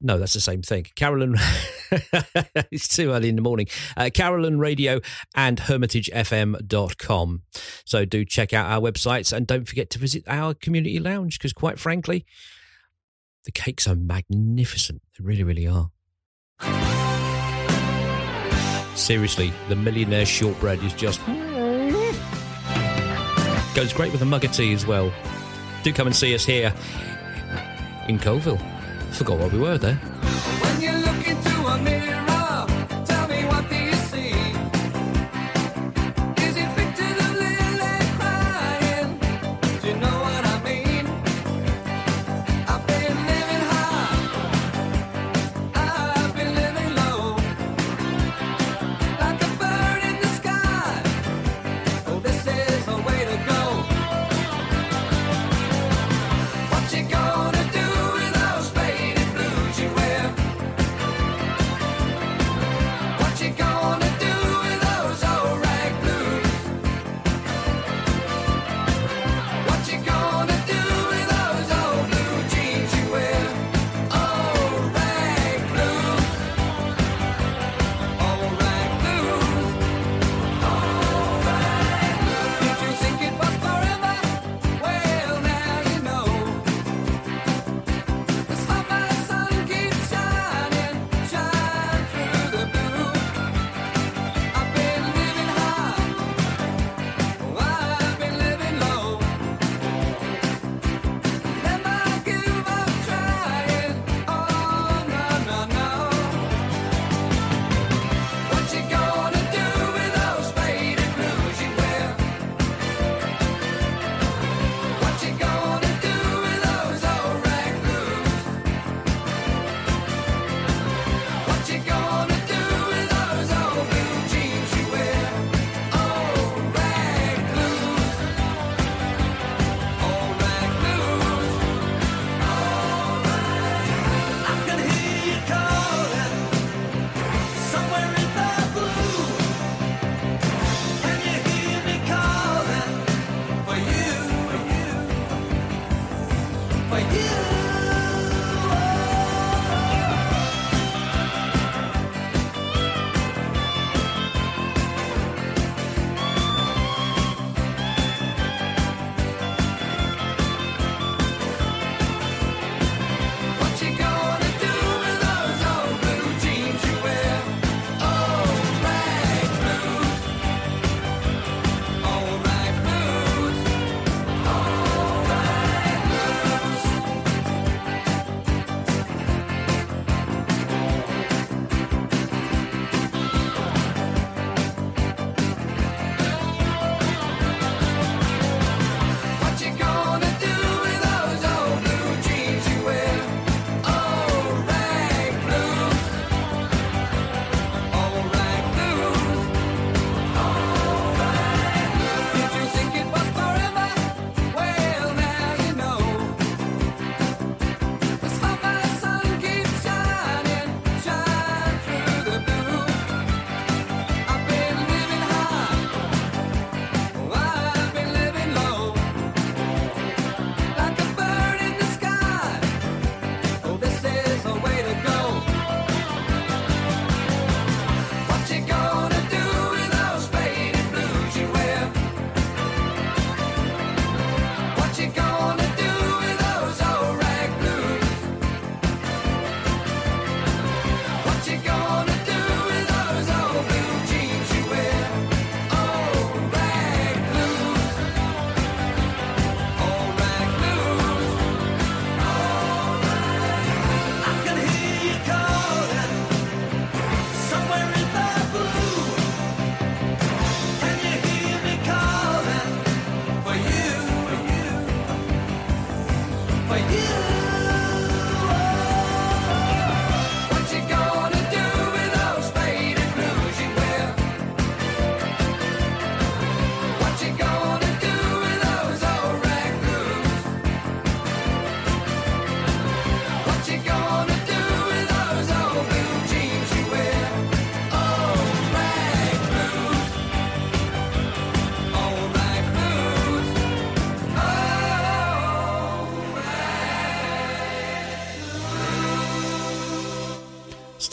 No, 0.00 0.18
that's 0.18 0.34
the 0.34 0.40
same 0.40 0.62
thing. 0.62 0.86
Carillon, 0.94 1.36
it's 2.70 2.88
too 2.88 3.12
early 3.12 3.30
in 3.30 3.36
the 3.36 3.42
morning. 3.42 3.66
Uh, 3.96 4.10
Carillon 4.14 4.58
Radio 4.58 5.00
and 5.34 5.58
hermitagefm.com. 5.58 7.42
So 7.84 8.04
do 8.04 8.24
check 8.24 8.52
out 8.52 8.70
our 8.70 8.80
websites 8.80 9.34
and 9.34 9.46
don't 9.46 9.66
forget 9.66 9.88
to 9.90 9.98
visit 9.98 10.24
our 10.26 10.52
community 10.52 10.98
lounge 10.98 11.38
because, 11.38 11.54
quite 11.54 11.78
frankly, 11.78 12.26
the 13.46 13.52
cakes 13.52 13.86
are 13.86 13.94
magnificent. 13.94 15.00
They 15.16 15.24
really, 15.24 15.44
really 15.44 15.66
are. 15.68 15.90
Seriously, 18.96 19.52
the 19.68 19.76
millionaire 19.76 20.26
shortbread 20.26 20.82
is 20.82 20.92
just. 20.92 21.24
Goes 23.74 23.92
great 23.92 24.10
with 24.10 24.20
a 24.20 24.24
mug 24.24 24.44
of 24.44 24.52
tea 24.52 24.72
as 24.72 24.84
well. 24.84 25.12
Do 25.84 25.92
come 25.92 26.08
and 26.08 26.16
see 26.16 26.34
us 26.34 26.44
here 26.44 26.74
in 28.08 28.18
Coalville. 28.18 28.60
Forgot 29.12 29.38
where 29.38 29.48
we 29.48 29.58
were 29.60 29.78
there. 29.78 30.00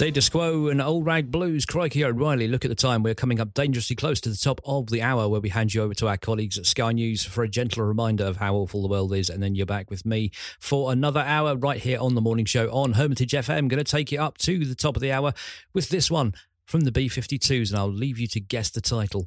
Status 0.04 0.28
Quo 0.28 0.68
and 0.68 0.82
Old 0.82 1.06
Rag 1.06 1.32
Blues. 1.32 1.66
Crikey 1.66 2.04
O'Reilly, 2.04 2.50
look 2.50 2.66
at 2.66 2.68
the 2.68 2.76
time. 2.76 3.04
We're 3.04 3.16
coming 3.16 3.40
up 3.40 3.54
dangerously 3.54 3.96
close 3.96 4.20
to 4.20 4.30
the 4.30 4.36
top 4.36 4.60
of 4.66 4.88
the 4.88 5.02
hour 5.02 5.30
where 5.30 5.40
we 5.40 5.48
hand 5.48 5.74
you 5.74 5.82
over 5.82 5.94
to 5.94 6.10
our 6.10 6.18
colleagues 6.18 6.58
at 6.58 6.66
Sky 6.66 6.92
News 6.92 7.24
for 7.24 7.42
a 7.42 7.48
gentle 7.48 7.86
reminder 7.86 8.26
of 8.26 8.36
how 8.36 8.54
awful 8.54 8.82
the 8.82 8.90
world 8.90 9.14
is. 9.14 9.30
And 9.30 9.42
then 9.42 9.56
you're 9.56 9.66
back 9.66 9.90
with 9.90 10.06
me 10.06 10.32
for 10.60 10.92
another 10.92 11.22
hour 11.22 11.56
right 11.56 11.80
here 11.80 12.00
on 12.02 12.16
the 12.16 12.22
morning 12.22 12.44
show 12.44 12.70
on 12.70 12.96
Hermitage 12.96 13.32
FM. 13.32 13.70
Going 13.70 13.82
to 13.82 13.86
take 13.86 14.12
you 14.12 14.20
up 14.20 14.38
to 14.40 14.66
the 14.66 14.76
top 14.76 14.98
of 14.98 15.02
the 15.02 15.14
hour 15.14 15.32
with 15.74 15.88
this 15.88 16.12
one 16.12 16.34
from 16.66 16.82
the 16.82 16.92
B 16.92 17.08
52s. 17.08 17.70
And 17.70 17.80
I'll 17.80 17.88
leave 17.90 18.20
you 18.20 18.28
to 18.28 18.42
guess 18.42 18.70
the 18.72 18.82
title. 18.82 19.26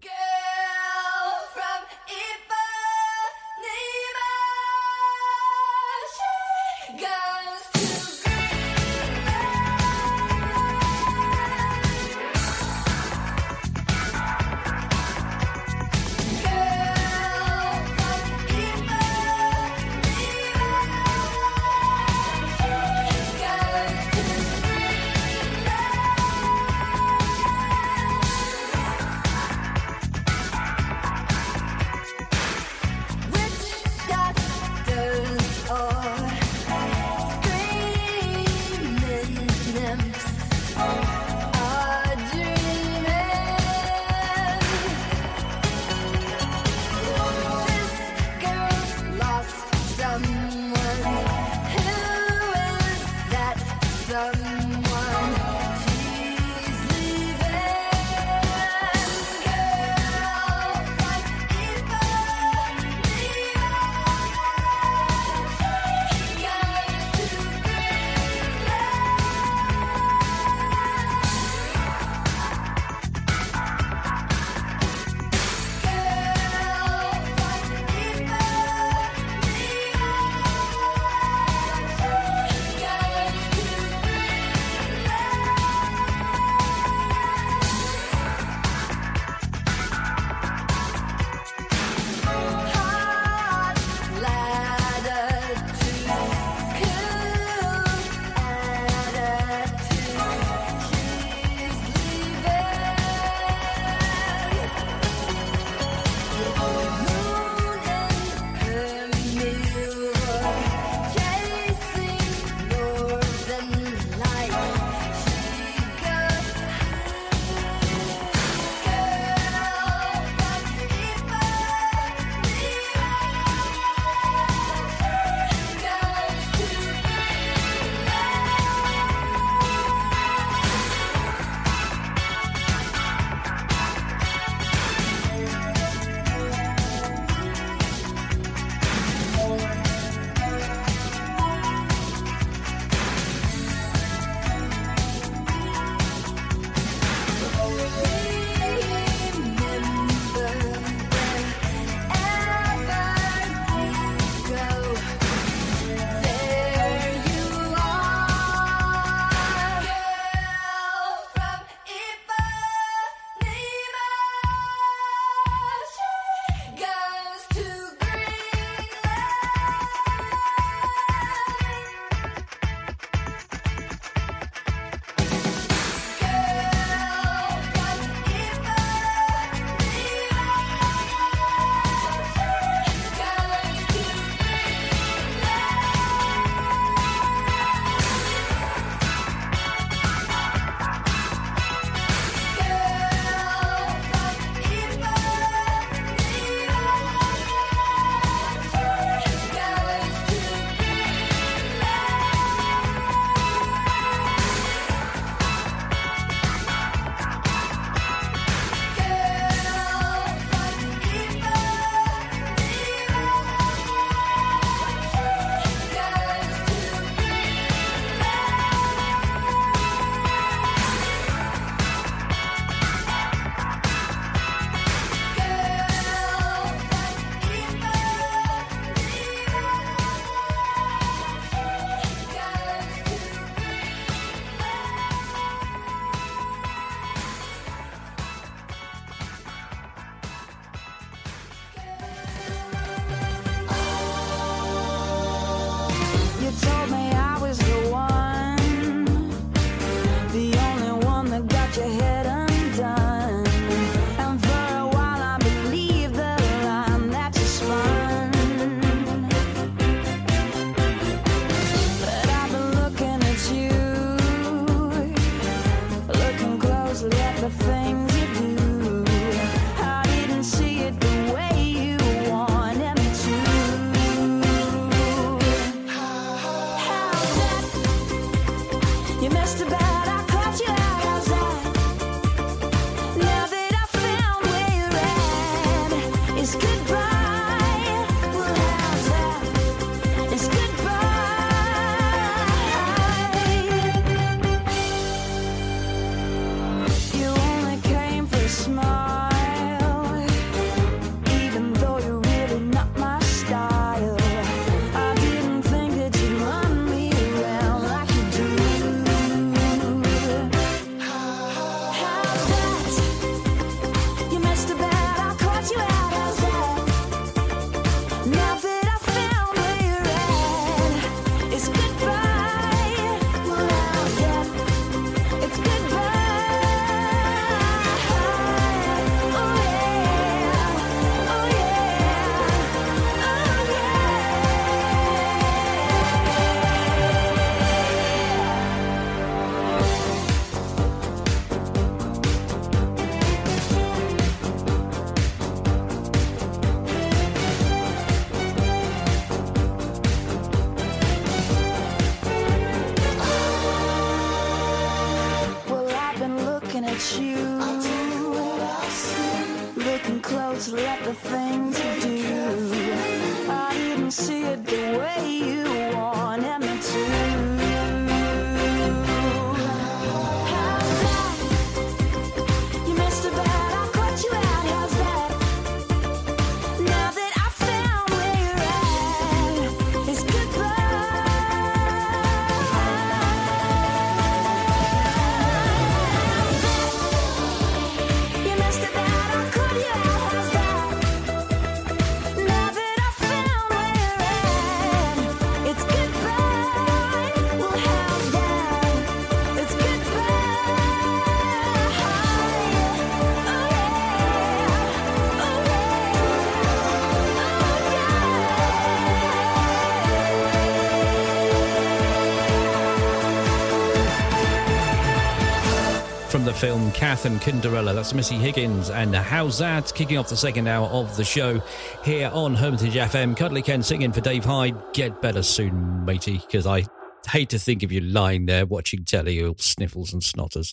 film 416.56 416.90
Kath 416.92 417.26
and 417.26 417.40
Cinderella. 417.42 417.92
That's 417.92 418.14
Missy 418.14 418.36
Higgins 418.36 418.88
and 418.88 419.14
How's 419.14 419.58
That? 419.58 419.92
Kicking 419.94 420.16
off 420.16 420.30
the 420.30 420.36
second 420.36 420.66
hour 420.66 420.86
of 420.86 421.14
the 421.16 421.24
show 421.24 421.62
here 422.02 422.30
on 422.32 422.54
Hermitage 422.54 422.94
FM. 422.94 423.36
Cuddly 423.36 423.60
Ken 423.60 423.82
singing 423.82 424.10
for 424.10 424.22
Dave 424.22 424.44
Hyde. 424.44 424.74
Get 424.94 425.20
better 425.20 425.42
soon, 425.42 426.04
matey, 426.06 426.38
because 426.38 426.66
I 426.66 426.86
hate 427.28 427.50
to 427.50 427.58
think 427.58 427.82
of 427.82 427.92
you 427.92 428.00
lying 428.00 428.46
there 428.46 428.64
watching 428.64 429.04
telly, 429.04 429.44
all 429.44 429.56
sniffles 429.58 430.14
and 430.14 430.22
snotters 430.22 430.72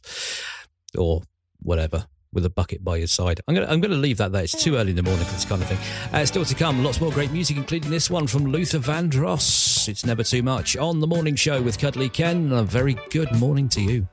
or 0.97 1.21
whatever 1.61 2.07
with 2.31 2.45
a 2.45 2.49
bucket 2.49 2.81
by 2.84 2.95
your 2.95 3.07
side. 3.07 3.41
I'm 3.47 3.53
going 3.53 3.67
to, 3.67 3.73
I'm 3.73 3.81
to 3.81 3.89
leave 3.89 4.17
that 4.17 4.31
there. 4.31 4.43
It's 4.43 4.63
too 4.63 4.75
early 4.77 4.91
in 4.91 4.95
the 4.95 5.03
morning 5.03 5.25
for 5.25 5.34
this 5.34 5.45
kind 5.45 5.61
of 5.61 5.67
thing. 5.67 5.79
Uh, 6.13 6.25
still 6.25 6.45
to 6.45 6.55
come, 6.55 6.81
lots 6.81 7.01
more 7.01 7.11
great 7.11 7.31
music, 7.31 7.57
including 7.57 7.91
this 7.91 8.09
one 8.09 8.27
from 8.27 8.45
Luther 8.45 8.79
Vandross. 8.79 9.88
It's 9.89 10.05
never 10.05 10.23
too 10.23 10.43
much 10.43 10.77
on 10.77 11.01
the 11.01 11.07
morning 11.07 11.36
show 11.36 11.61
with 11.61 11.77
Cuddly 11.77 12.07
Ken. 12.07 12.53
A 12.53 12.63
very 12.63 12.97
good 13.09 13.34
morning 13.36 13.67
to 13.69 13.81
you. 13.81 14.07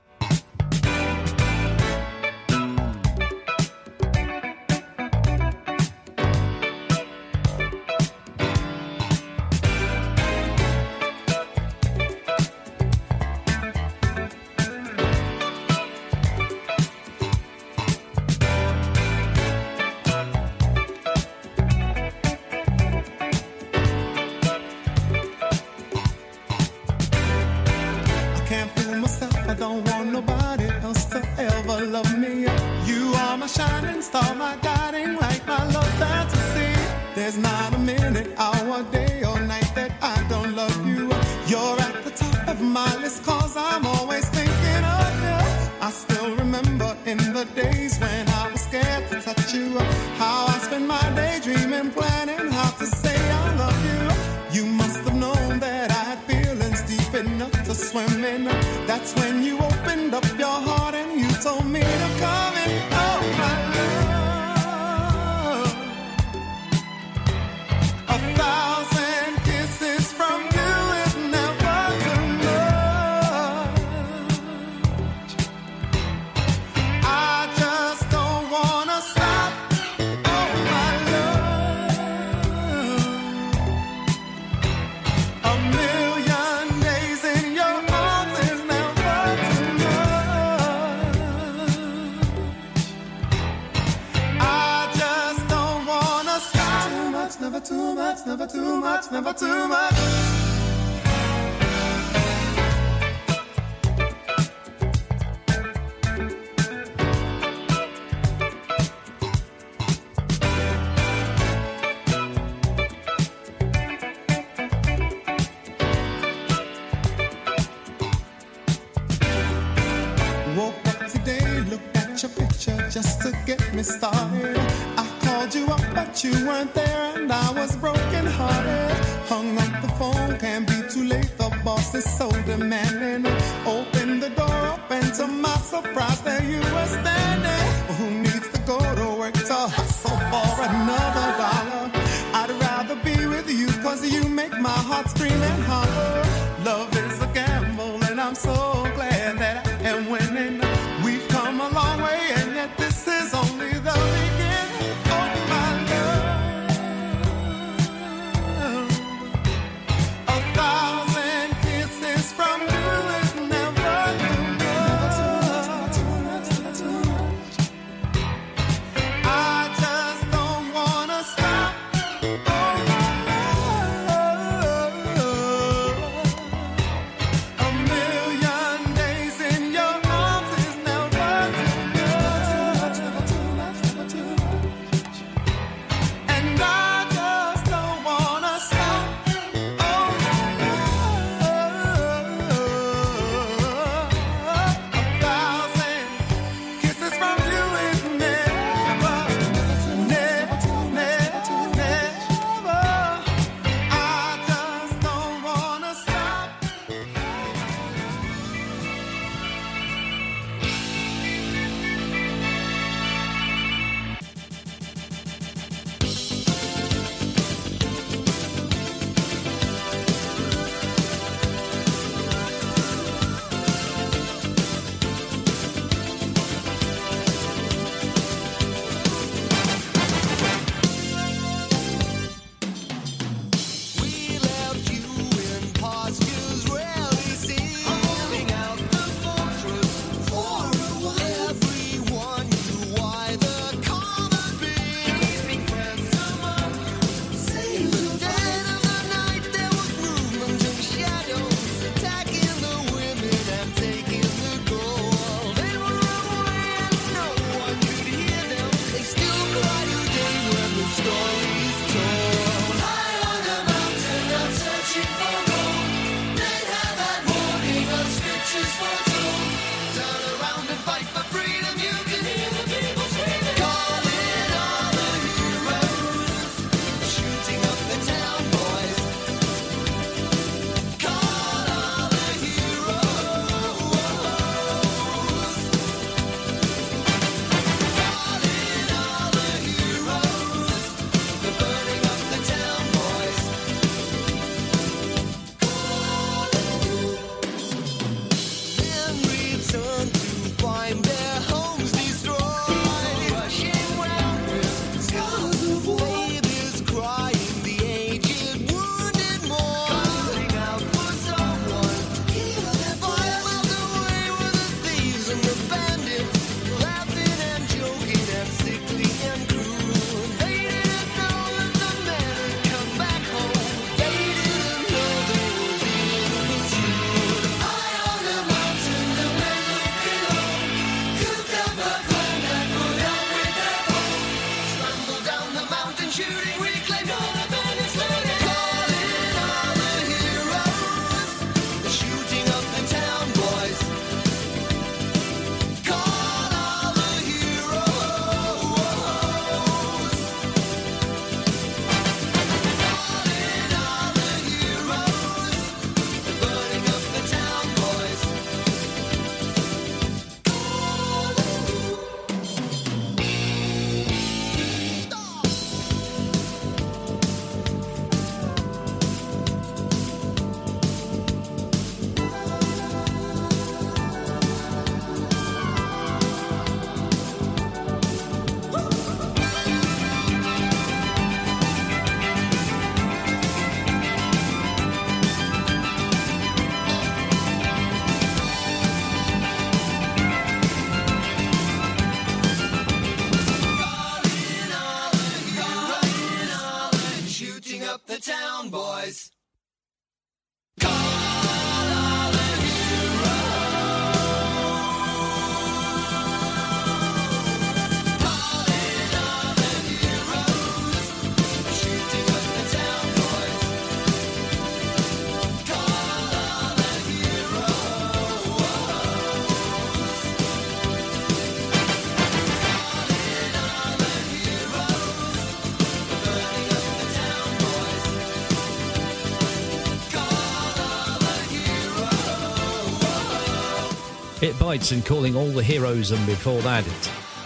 And 434.70 435.04
calling 435.04 435.34
all 435.34 435.48
the 435.48 435.64
heroes, 435.64 436.12
and 436.12 436.24
before 436.26 436.60
that, 436.60 436.84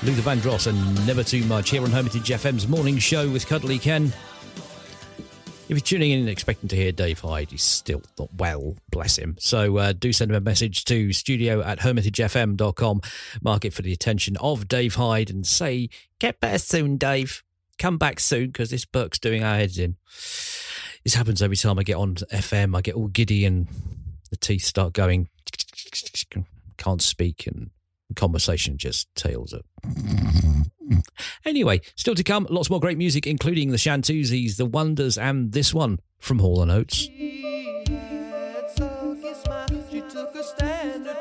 Luther 0.02 0.20
Vandross 0.20 0.66
and 0.66 1.06
Never 1.06 1.22
Too 1.24 1.42
Much 1.44 1.70
here 1.70 1.82
on 1.82 1.90
Hermitage 1.90 2.28
FM's 2.28 2.68
morning 2.68 2.98
show 2.98 3.30
with 3.30 3.46
Cuddly 3.46 3.78
Ken. 3.78 4.12
If 5.66 5.70
you're 5.70 5.80
tuning 5.80 6.10
in 6.10 6.20
and 6.20 6.28
expecting 6.28 6.68
to 6.68 6.76
hear 6.76 6.92
Dave 6.92 7.20
Hyde, 7.20 7.50
he's 7.50 7.62
still 7.62 8.02
not 8.18 8.28
well, 8.34 8.76
bless 8.90 9.16
him. 9.16 9.36
So 9.40 9.78
uh, 9.78 9.94
do 9.94 10.12
send 10.12 10.32
him 10.32 10.36
a 10.36 10.40
message 10.40 10.84
to 10.84 11.14
studio 11.14 11.62
at 11.62 11.78
hermitagefm.com, 11.78 13.00
mark 13.40 13.64
it 13.64 13.72
for 13.72 13.80
the 13.80 13.94
attention 13.94 14.36
of 14.36 14.68
Dave 14.68 14.96
Hyde, 14.96 15.30
and 15.30 15.46
say, 15.46 15.88
Get 16.18 16.40
better 16.40 16.58
soon, 16.58 16.98
Dave. 16.98 17.42
Come 17.78 17.96
back 17.96 18.20
soon 18.20 18.48
because 18.48 18.68
this 18.68 18.84
book's 18.84 19.18
doing 19.18 19.42
our 19.42 19.56
heads 19.56 19.78
in. 19.78 19.96
This 21.04 21.14
happens 21.14 21.40
every 21.40 21.56
time 21.56 21.78
I 21.78 21.84
get 21.84 21.96
on 21.96 22.16
FM. 22.16 22.76
I 22.76 22.82
get 22.82 22.96
all 22.96 23.08
giddy 23.08 23.46
and 23.46 23.66
the 24.28 24.36
teeth 24.36 24.64
start 24.64 24.92
going. 24.92 25.30
Can't 26.76 27.02
speak 27.02 27.46
and 27.46 27.70
conversation 28.14 28.76
just 28.78 29.12
tails 29.14 29.52
up. 29.52 29.64
Anyway, 31.44 31.80
still 31.96 32.14
to 32.14 32.22
come, 32.22 32.46
lots 32.50 32.70
more 32.70 32.80
great 32.80 32.98
music, 32.98 33.26
including 33.26 33.70
the 33.70 33.76
Shantuzis, 33.76 34.56
the 34.56 34.66
Wonders, 34.66 35.18
and 35.18 35.52
this 35.52 35.74
one 35.74 35.98
from 36.18 36.38
Hall 36.38 36.62
and 36.62 36.70
Oates. 36.70 37.08
She 39.90 40.00
took 40.10 40.34
a 40.34 40.42
standard 40.42 41.16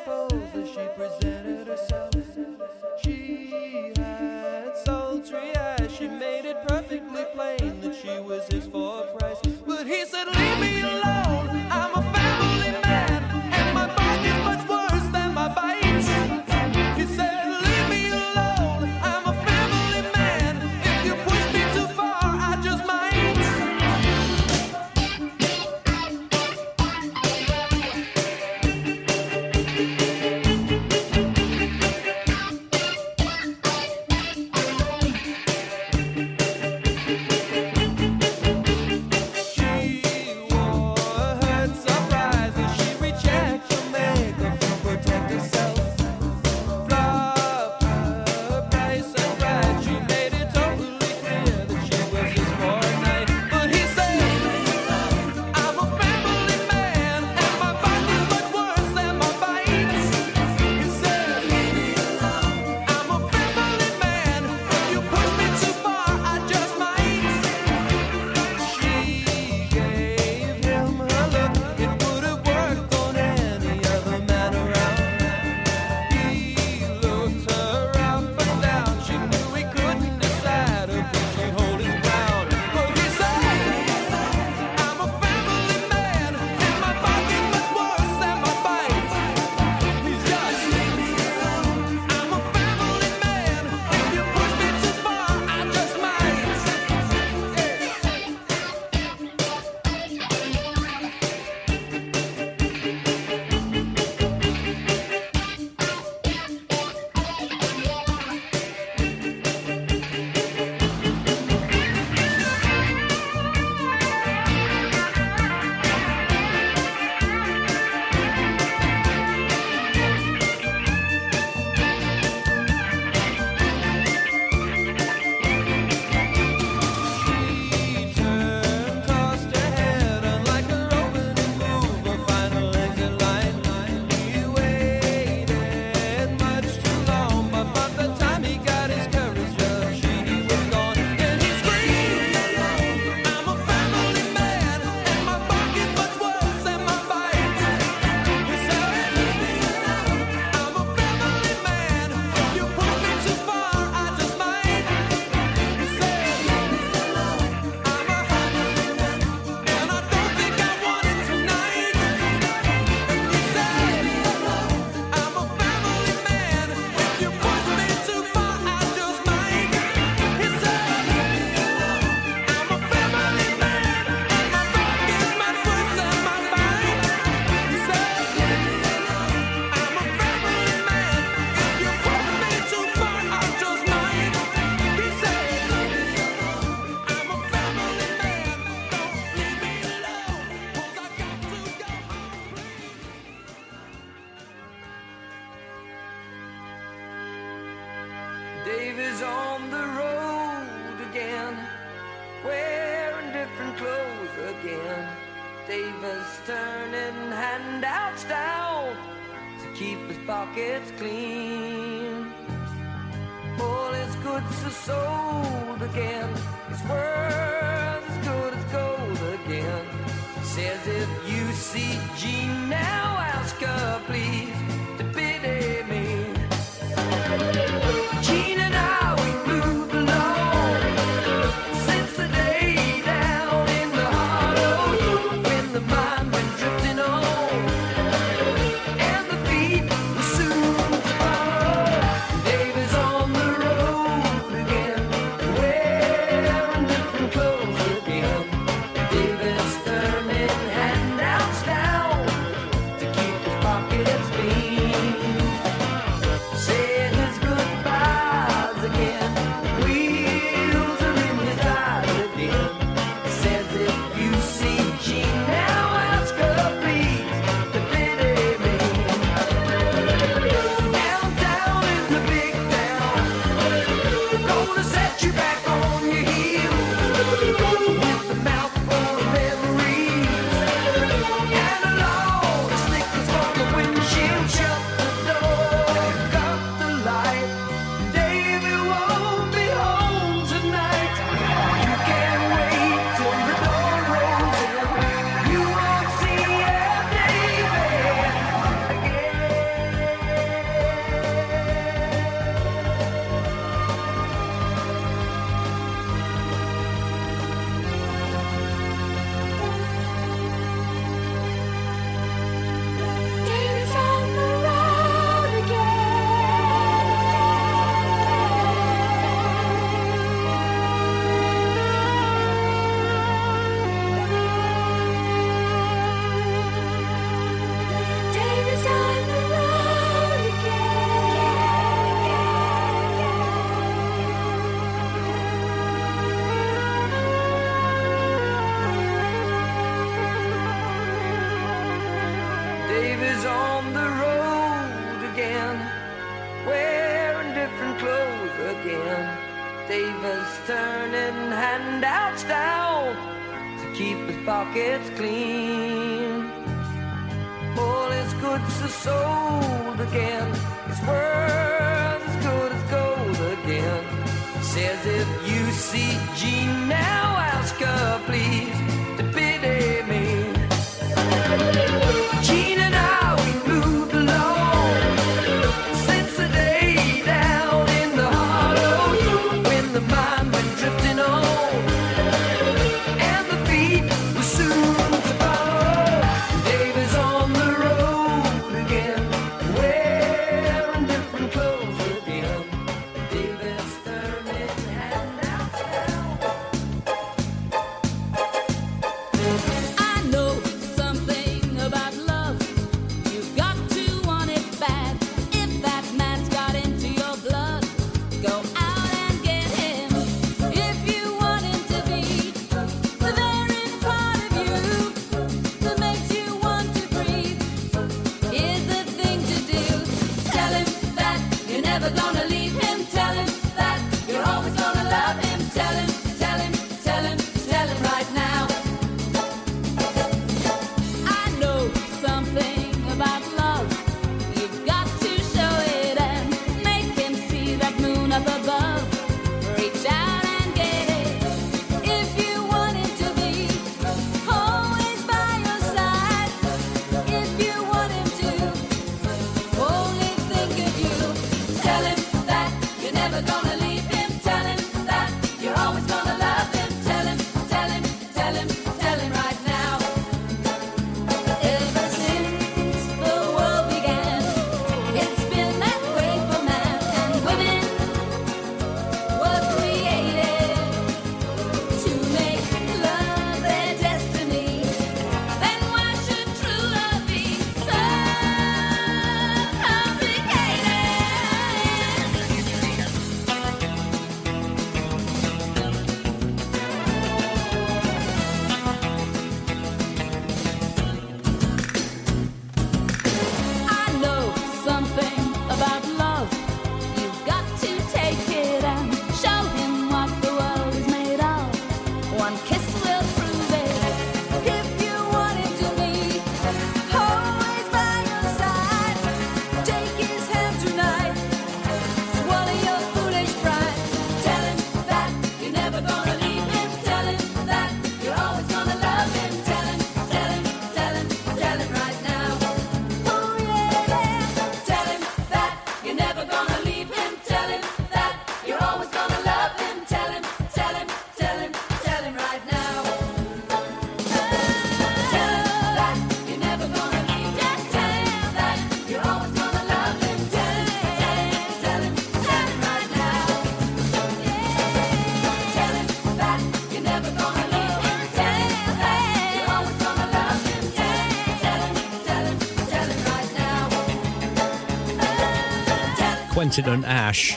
Clinton 556.73 556.93
and 556.93 557.05
Ash. 557.05 557.55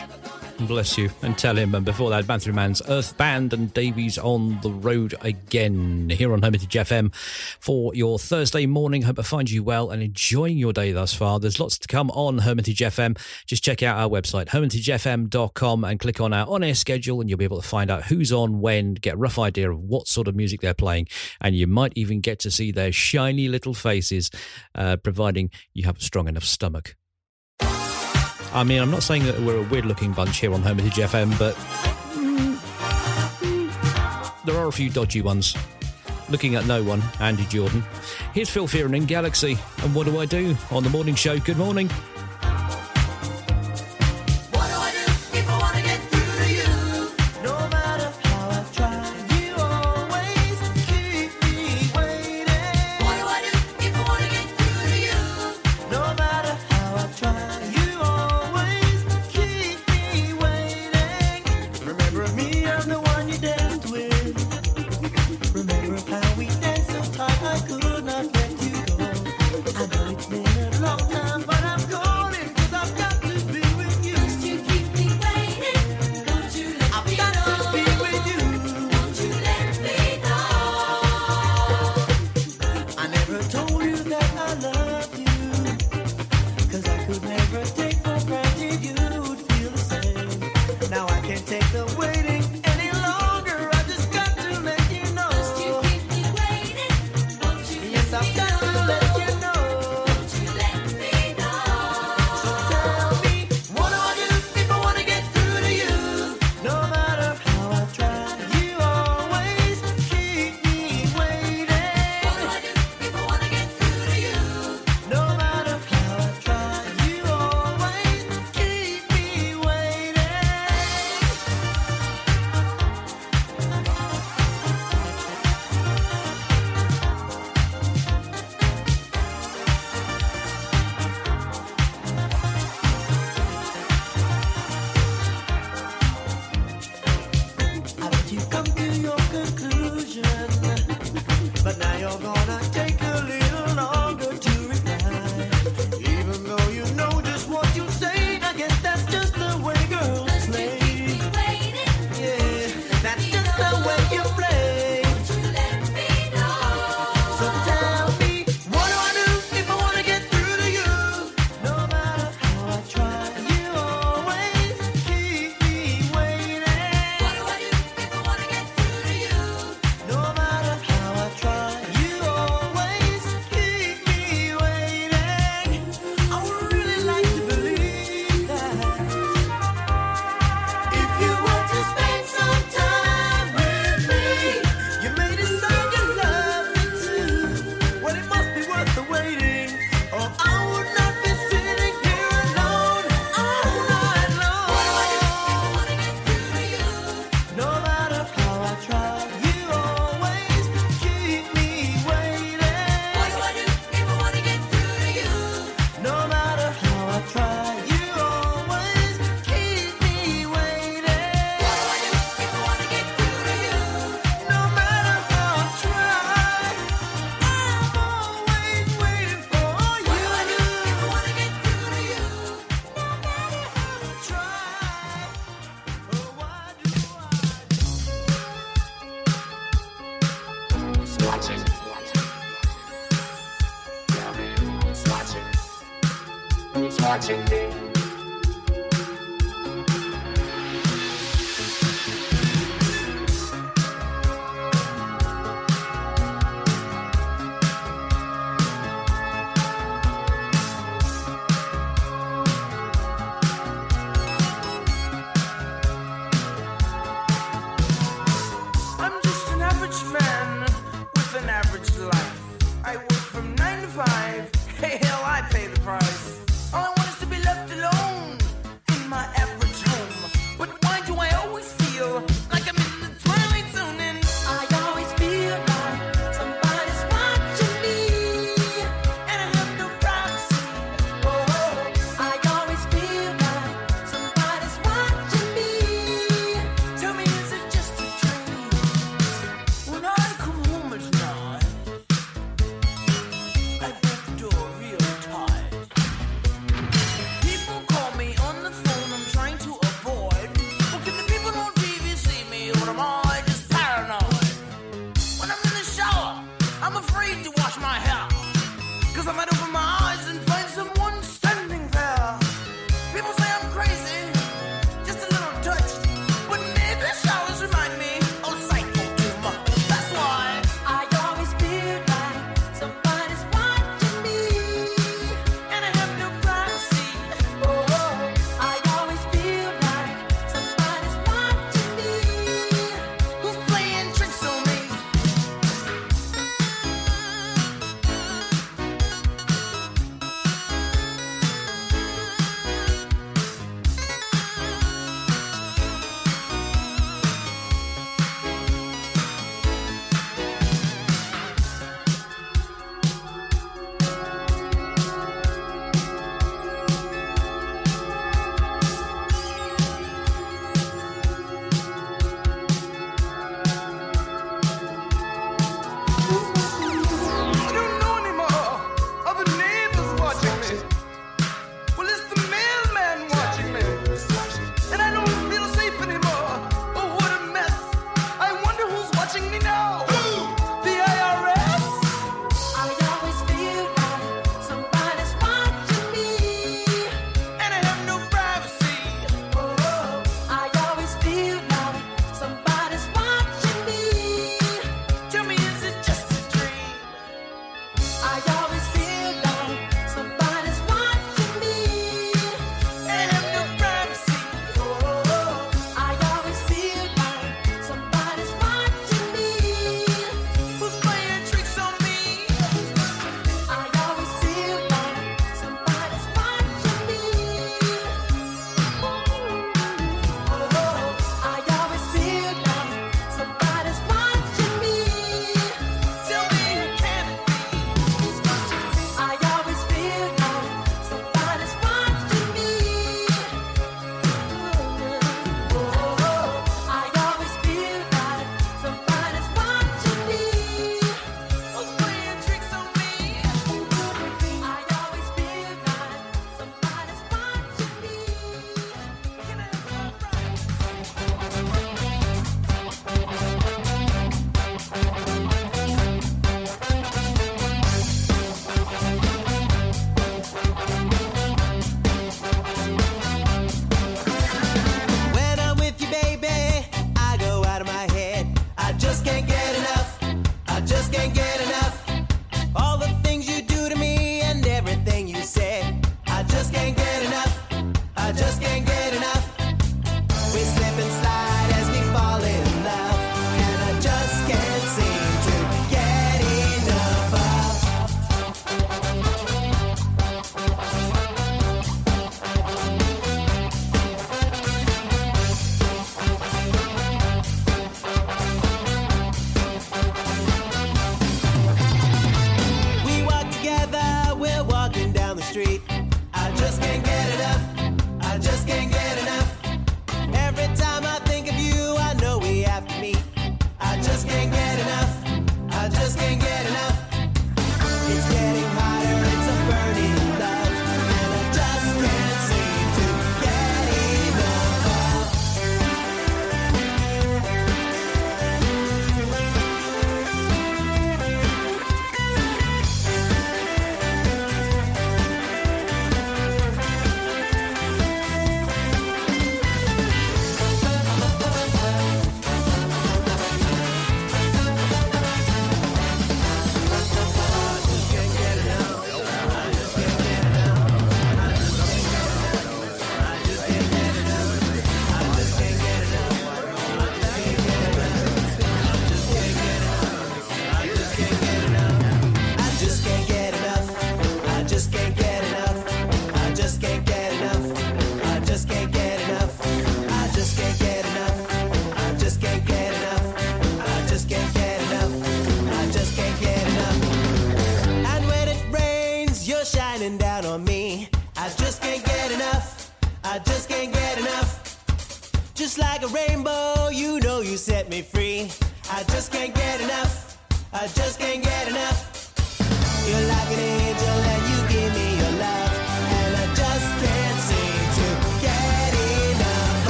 Bless 0.61 0.99
you. 0.99 1.09
And 1.23 1.39
tell 1.39 1.57
him. 1.57 1.75
And 1.75 1.87
before 1.87 2.11
that, 2.11 2.29
Manfred 2.29 2.55
Mann's 2.55 2.83
Earth 2.87 3.17
Band 3.17 3.55
and 3.55 3.73
Davy's 3.73 4.19
on 4.19 4.61
the 4.61 4.71
road 4.71 5.15
again 5.23 6.11
here 6.11 6.35
on 6.35 6.43
Hermitage 6.43 6.75
FM 6.75 7.15
for 7.59 7.95
your 7.95 8.19
Thursday 8.19 8.67
morning. 8.67 9.01
Hope 9.03 9.19
I 9.19 9.23
find 9.23 9.51
you 9.51 9.63
well 9.63 9.89
and 9.89 10.03
enjoying 10.03 10.59
your 10.59 10.75
day 10.75 10.93
thus 10.93 11.15
far. 11.15 11.41
There's 11.41 11.59
lots 11.59 11.79
to 11.79 11.89
come 11.89 12.11
on 12.11 12.41
Hermitage 12.41 12.81
FM. 12.81 13.19
Just 13.47 13.65
check 13.65 13.83
out 13.83 13.97
our 13.97 14.11
website, 14.11 14.49
hermitagefm.com, 14.49 15.85
and 15.85 15.99
click 15.99 16.21
on 16.21 16.35
our 16.35 16.47
on 16.47 16.63
air 16.63 16.75
schedule, 16.75 17.23
and 17.23 17.31
you'll 17.31 17.39
be 17.39 17.47
able 17.47 17.63
to 17.63 17.67
find 17.67 17.91
out 17.91 18.05
who's 18.05 18.33
on 18.33 18.61
when, 18.61 18.95
get 18.95 19.15
a 19.15 19.19
rough 19.19 19.39
idea 19.39 19.71
of 19.71 19.83
what 19.83 20.09
sort 20.09 20.29
of 20.29 20.37
music 20.37 20.61
they're 20.61 20.75
playing, 20.75 21.09
and 21.41 21.57
you 21.57 21.67
might 21.67 21.95
even 21.97 22.21
get 22.21 22.39
to 22.41 22.51
see 22.51 22.71
their 22.71 22.93
shiny 22.93 23.49
little 23.49 23.73
faces, 23.73 24.31
uh, 24.75 24.99
providing 24.99 25.51
you 25.73 25.87
have 25.87 25.97
a 25.97 26.03
strong 26.03 26.29
enough 26.29 26.45
stomach 26.45 26.97
I 28.57 28.65
mean, 28.65 28.81
I'm 28.81 28.91
not 28.91 29.03
saying 29.03 29.27
that 29.27 29.39
we're 29.39 29.59
a 29.59 29.69
weird 29.69 29.85
looking 29.85 30.13
bunch 30.13 30.39
here 30.39 30.55
on 30.55 30.63
Hermitage 30.63 30.95
FM, 30.95 31.39
but 31.39 31.55
there 34.47 34.57
are 34.57 34.67
a 34.67 34.73
few 34.73 34.89
dodgy 34.89 35.21
ones. 35.21 35.55
Looking 36.31 36.55
at 36.55 36.65
no 36.65 36.83
one, 36.83 37.03
Andy 37.21 37.45
Jordan. 37.45 37.85
Here's 38.33 38.49
Phil 38.49 38.67
Fearon 38.67 38.97
in 38.97 39.05
Galaxy, 39.05 39.59
and 39.83 39.95
what 39.95 40.07
do 40.07 40.19
I 40.19 40.25
do 40.25 40.57
on 40.71 40.83
the 40.85 40.89
morning 40.89 41.15
show? 41.15 41.39
Good 41.39 41.59
morning. 41.59 41.91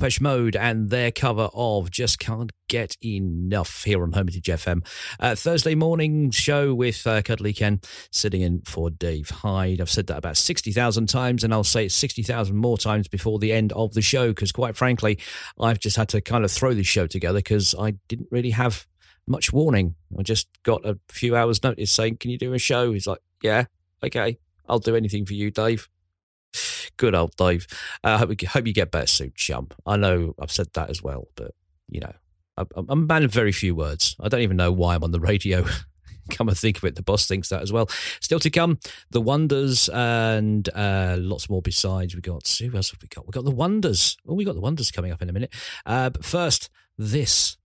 Depeche 0.00 0.22
Mode 0.22 0.56
and 0.56 0.88
their 0.88 1.12
cover 1.12 1.50
of 1.52 1.90
Just 1.90 2.18
Can't 2.18 2.50
Get 2.68 2.96
Enough 3.04 3.84
here 3.84 4.02
on 4.02 4.12
Hermitage 4.12 4.46
FM. 4.46 4.82
Uh, 5.20 5.34
Thursday 5.34 5.74
morning 5.74 6.30
show 6.30 6.72
with 6.72 7.06
uh, 7.06 7.20
Cuddly 7.20 7.52
Ken 7.52 7.82
sitting 8.10 8.40
in 8.40 8.62
for 8.62 8.88
Dave 8.88 9.28
Hyde. 9.28 9.78
I've 9.78 9.90
said 9.90 10.06
that 10.06 10.16
about 10.16 10.38
60,000 10.38 11.06
times 11.06 11.44
and 11.44 11.52
I'll 11.52 11.64
say 11.64 11.84
it 11.84 11.92
60,000 11.92 12.56
more 12.56 12.78
times 12.78 13.08
before 13.08 13.38
the 13.38 13.52
end 13.52 13.74
of 13.74 13.92
the 13.92 14.00
show 14.00 14.28
because, 14.28 14.52
quite 14.52 14.74
frankly, 14.74 15.18
I've 15.60 15.80
just 15.80 15.98
had 15.98 16.08
to 16.10 16.22
kind 16.22 16.46
of 16.46 16.50
throw 16.50 16.72
this 16.72 16.86
show 16.86 17.06
together 17.06 17.40
because 17.40 17.74
I 17.78 17.90
didn't 18.08 18.28
really 18.30 18.52
have 18.52 18.86
much 19.26 19.52
warning. 19.52 19.96
I 20.18 20.22
just 20.22 20.48
got 20.62 20.82
a 20.86 20.98
few 21.10 21.36
hours' 21.36 21.62
notice 21.62 21.92
saying, 21.92 22.16
Can 22.16 22.30
you 22.30 22.38
do 22.38 22.54
a 22.54 22.58
show? 22.58 22.94
He's 22.94 23.06
like, 23.06 23.20
Yeah, 23.42 23.66
okay, 24.02 24.38
I'll 24.66 24.78
do 24.78 24.96
anything 24.96 25.26
for 25.26 25.34
you, 25.34 25.50
Dave. 25.50 25.90
Good 26.96 27.14
old 27.14 27.34
Dave. 27.36 27.66
I 28.04 28.12
uh, 28.12 28.18
hope, 28.18 28.42
hope 28.42 28.66
you 28.66 28.72
get 28.72 28.90
better 28.90 29.06
soon, 29.06 29.32
chum. 29.34 29.68
I 29.86 29.96
know 29.96 30.34
I've 30.38 30.52
said 30.52 30.68
that 30.74 30.90
as 30.90 31.02
well, 31.02 31.28
but 31.34 31.52
you 31.88 32.00
know, 32.00 32.12
I'm, 32.56 32.66
I'm 32.76 32.90
a 32.90 32.96
man 32.96 33.24
of 33.24 33.32
very 33.32 33.52
few 33.52 33.74
words. 33.74 34.16
I 34.20 34.28
don't 34.28 34.42
even 34.42 34.56
know 34.56 34.72
why 34.72 34.94
I'm 34.94 35.04
on 35.04 35.12
the 35.12 35.20
radio. 35.20 35.64
Come 36.30 36.48
and 36.48 36.56
think 36.56 36.76
of 36.76 36.84
it, 36.84 36.94
the 36.94 37.02
boss 37.02 37.26
thinks 37.26 37.48
that 37.48 37.62
as 37.62 37.72
well. 37.72 37.88
Still 38.20 38.38
to 38.40 38.50
come, 38.50 38.78
the 39.10 39.20
wonders 39.20 39.88
and 39.88 40.68
uh, 40.76 41.16
lots 41.18 41.50
more 41.50 41.60
besides. 41.60 42.14
We 42.14 42.20
got 42.20 42.46
who 42.60 42.76
else 42.76 42.92
have 42.92 43.02
we 43.02 43.08
got? 43.08 43.26
We 43.26 43.32
got 43.32 43.44
the 43.44 43.50
wonders. 43.50 44.16
Oh, 44.28 44.34
we 44.34 44.44
got 44.44 44.54
the 44.54 44.60
wonders 44.60 44.92
coming 44.92 45.10
up 45.10 45.22
in 45.22 45.28
a 45.28 45.32
minute. 45.32 45.52
Uh, 45.84 46.10
but 46.10 46.24
first, 46.24 46.70
this. 46.96 47.56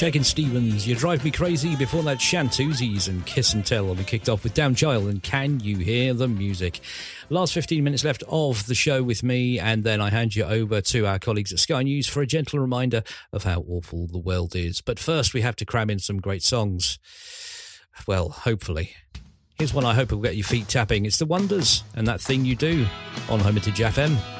Shakin' 0.00 0.24
Stevens, 0.24 0.88
You 0.88 0.94
Drive 0.94 1.22
Me 1.24 1.30
Crazy, 1.30 1.76
before 1.76 2.02
that 2.04 2.16
Shantuzies 2.16 3.06
and 3.06 3.26
Kiss 3.26 3.52
and 3.52 3.66
Tell, 3.66 3.90
and 3.90 3.98
we 3.98 4.04
kicked 4.04 4.30
off 4.30 4.44
with 4.44 4.54
Down 4.54 4.74
Child 4.74 5.08
and 5.08 5.22
Can 5.22 5.60
You 5.60 5.76
Hear 5.76 6.14
the 6.14 6.26
Music? 6.26 6.80
Last 7.28 7.52
15 7.52 7.84
minutes 7.84 8.02
left 8.02 8.22
of 8.26 8.64
the 8.66 8.74
show 8.74 9.02
with 9.02 9.22
me, 9.22 9.58
and 9.58 9.84
then 9.84 10.00
I 10.00 10.08
hand 10.08 10.34
you 10.34 10.44
over 10.44 10.80
to 10.80 11.06
our 11.06 11.18
colleagues 11.18 11.52
at 11.52 11.58
Sky 11.58 11.82
News 11.82 12.06
for 12.06 12.22
a 12.22 12.26
gentle 12.26 12.60
reminder 12.60 13.02
of 13.30 13.44
how 13.44 13.62
awful 13.68 14.06
the 14.06 14.16
world 14.16 14.56
is. 14.56 14.80
But 14.80 14.98
first, 14.98 15.34
we 15.34 15.42
have 15.42 15.56
to 15.56 15.66
cram 15.66 15.90
in 15.90 15.98
some 15.98 16.18
great 16.18 16.42
songs. 16.42 16.98
Well, 18.06 18.30
hopefully. 18.30 18.94
Here's 19.58 19.74
one 19.74 19.84
I 19.84 19.92
hope 19.92 20.12
will 20.12 20.22
get 20.22 20.34
your 20.34 20.46
feet 20.46 20.66
tapping. 20.66 21.04
It's 21.04 21.18
The 21.18 21.26
Wonders 21.26 21.84
and 21.94 22.08
that 22.08 22.22
thing 22.22 22.46
you 22.46 22.56
do 22.56 22.86
on 23.28 23.40
Hermitage 23.40 23.80
FM. 23.80 24.39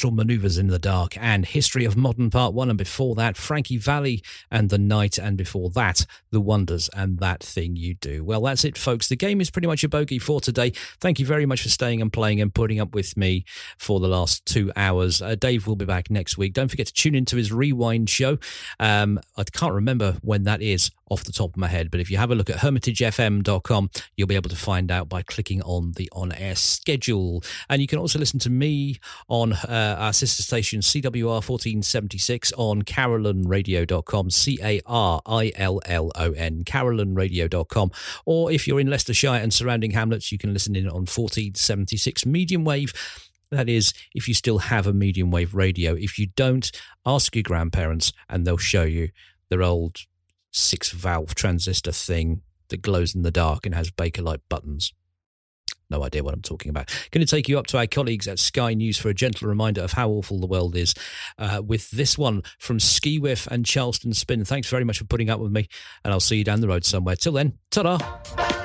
Orchestral 0.00 0.16
Maneuvers 0.16 0.56
in 0.56 0.68
the 0.68 0.78
Dark 0.78 1.14
and 1.18 1.44
History 1.44 1.84
of 1.84 1.94
Modern 1.94 2.30
Part 2.30 2.54
1. 2.54 2.70
And 2.70 2.78
before 2.78 3.14
that, 3.16 3.36
Frankie 3.36 3.76
Valli 3.76 4.22
and 4.50 4.70
The 4.70 4.78
Night. 4.78 5.18
And 5.18 5.36
before 5.36 5.68
that, 5.70 6.06
The 6.30 6.40
Wonders 6.40 6.88
and 6.96 7.18
That 7.18 7.42
Thing 7.42 7.76
You 7.76 7.96
Do. 7.96 8.24
Well, 8.24 8.40
that's 8.40 8.64
it, 8.64 8.78
folks. 8.78 9.08
The 9.08 9.16
game 9.16 9.42
is 9.42 9.50
pretty 9.50 9.68
much 9.68 9.84
a 9.84 9.90
bogey 9.90 10.18
for 10.18 10.40
today. 10.40 10.72
Thank 11.02 11.20
you 11.20 11.26
very 11.26 11.44
much 11.44 11.60
for 11.60 11.68
staying 11.68 12.00
and 12.00 12.10
playing 12.10 12.40
and 12.40 12.54
putting 12.54 12.80
up 12.80 12.94
with 12.94 13.14
me 13.14 13.44
for 13.76 14.00
the 14.00 14.08
last 14.08 14.46
two 14.46 14.72
hours. 14.74 15.20
Uh, 15.20 15.34
Dave 15.34 15.66
will 15.66 15.76
be 15.76 15.84
back 15.84 16.10
next 16.10 16.38
week. 16.38 16.54
Don't 16.54 16.68
forget 16.68 16.86
to 16.86 16.94
tune 16.94 17.14
into 17.14 17.36
his 17.36 17.52
Rewind 17.52 18.08
show. 18.08 18.38
Um, 18.78 19.20
I 19.36 19.44
can't 19.44 19.74
remember 19.74 20.16
when 20.22 20.44
that 20.44 20.62
is 20.62 20.90
off 21.10 21.24
the 21.24 21.32
top 21.32 21.50
of 21.50 21.56
my 21.56 21.66
head, 21.66 21.90
but 21.90 22.00
if 22.00 22.10
you 22.10 22.16
have 22.16 22.30
a 22.30 22.34
look 22.34 22.48
at 22.48 22.58
hermitagefm.com, 22.58 23.90
you'll 24.16 24.28
be 24.28 24.36
able 24.36 24.48
to 24.48 24.56
find 24.56 24.90
out 24.90 25.08
by 25.08 25.22
clicking 25.22 25.60
on 25.62 25.92
the 25.96 26.08
on 26.12 26.32
air 26.32 26.54
schedule. 26.54 27.42
And 27.68 27.82
you 27.82 27.88
can 27.88 27.98
also 27.98 28.18
listen 28.18 28.38
to 28.40 28.50
me 28.50 29.00
on 29.28 29.52
uh, 29.52 29.89
Uh, 29.90 29.96
our 29.96 30.12
sister 30.12 30.40
station 30.40 30.80
CWR 30.80 31.42
1476 31.42 32.52
on 32.56 32.82
carillonradio.com, 32.82 34.30
C 34.30 34.56
A 34.62 34.80
R 34.86 35.20
I 35.26 35.50
L 35.56 35.80
L 35.84 36.12
O 36.14 36.30
N, 36.30 36.62
carillonradio.com. 36.62 37.90
Or 38.24 38.52
if 38.52 38.68
you're 38.68 38.78
in 38.78 38.88
Leicestershire 38.88 39.30
and 39.30 39.52
surrounding 39.52 39.90
hamlets, 39.90 40.30
you 40.30 40.38
can 40.38 40.52
listen 40.52 40.76
in 40.76 40.86
on 40.86 41.06
1476 41.06 42.24
medium 42.24 42.64
wave. 42.64 42.92
That 43.50 43.68
is, 43.68 43.92
if 44.14 44.28
you 44.28 44.34
still 44.34 44.58
have 44.58 44.86
a 44.86 44.92
medium 44.92 45.32
wave 45.32 45.56
radio. 45.56 45.94
If 45.94 46.20
you 46.20 46.28
don't, 46.36 46.70
ask 47.04 47.34
your 47.34 47.42
grandparents 47.42 48.12
and 48.28 48.46
they'll 48.46 48.58
show 48.58 48.84
you 48.84 49.10
their 49.48 49.64
old 49.64 49.96
six 50.52 50.92
valve 50.92 51.34
transistor 51.34 51.90
thing 51.90 52.42
that 52.68 52.82
glows 52.82 53.16
in 53.16 53.22
the 53.22 53.32
dark 53.32 53.66
and 53.66 53.74
has 53.74 53.90
Bakelite 53.90 54.42
buttons. 54.48 54.92
No 55.90 56.04
idea 56.04 56.22
what 56.22 56.34
I'm 56.34 56.42
talking 56.42 56.70
about. 56.70 56.88
Going 57.10 57.26
to 57.26 57.30
take 57.30 57.48
you 57.48 57.58
up 57.58 57.66
to 57.68 57.78
our 57.78 57.86
colleagues 57.86 58.28
at 58.28 58.38
Sky 58.38 58.74
News 58.74 58.96
for 58.98 59.08
a 59.08 59.14
gentle 59.14 59.48
reminder 59.48 59.82
of 59.82 59.92
how 59.92 60.08
awful 60.08 60.38
the 60.38 60.46
world 60.46 60.76
is 60.76 60.94
uh, 61.38 61.62
with 61.64 61.90
this 61.90 62.16
one 62.16 62.42
from 62.58 62.80
Ski 62.80 63.18
Whiff 63.18 63.46
and 63.48 63.66
Charleston 63.66 64.14
Spin. 64.14 64.44
Thanks 64.44 64.68
very 64.68 64.84
much 64.84 64.98
for 64.98 65.04
putting 65.04 65.30
up 65.30 65.40
with 65.40 65.52
me, 65.52 65.68
and 66.04 66.12
I'll 66.12 66.20
see 66.20 66.36
you 66.36 66.44
down 66.44 66.60
the 66.60 66.68
road 66.68 66.84
somewhere. 66.84 67.16
Till 67.16 67.32
then, 67.32 67.58
ta 67.70 67.82
da! 67.82 68.59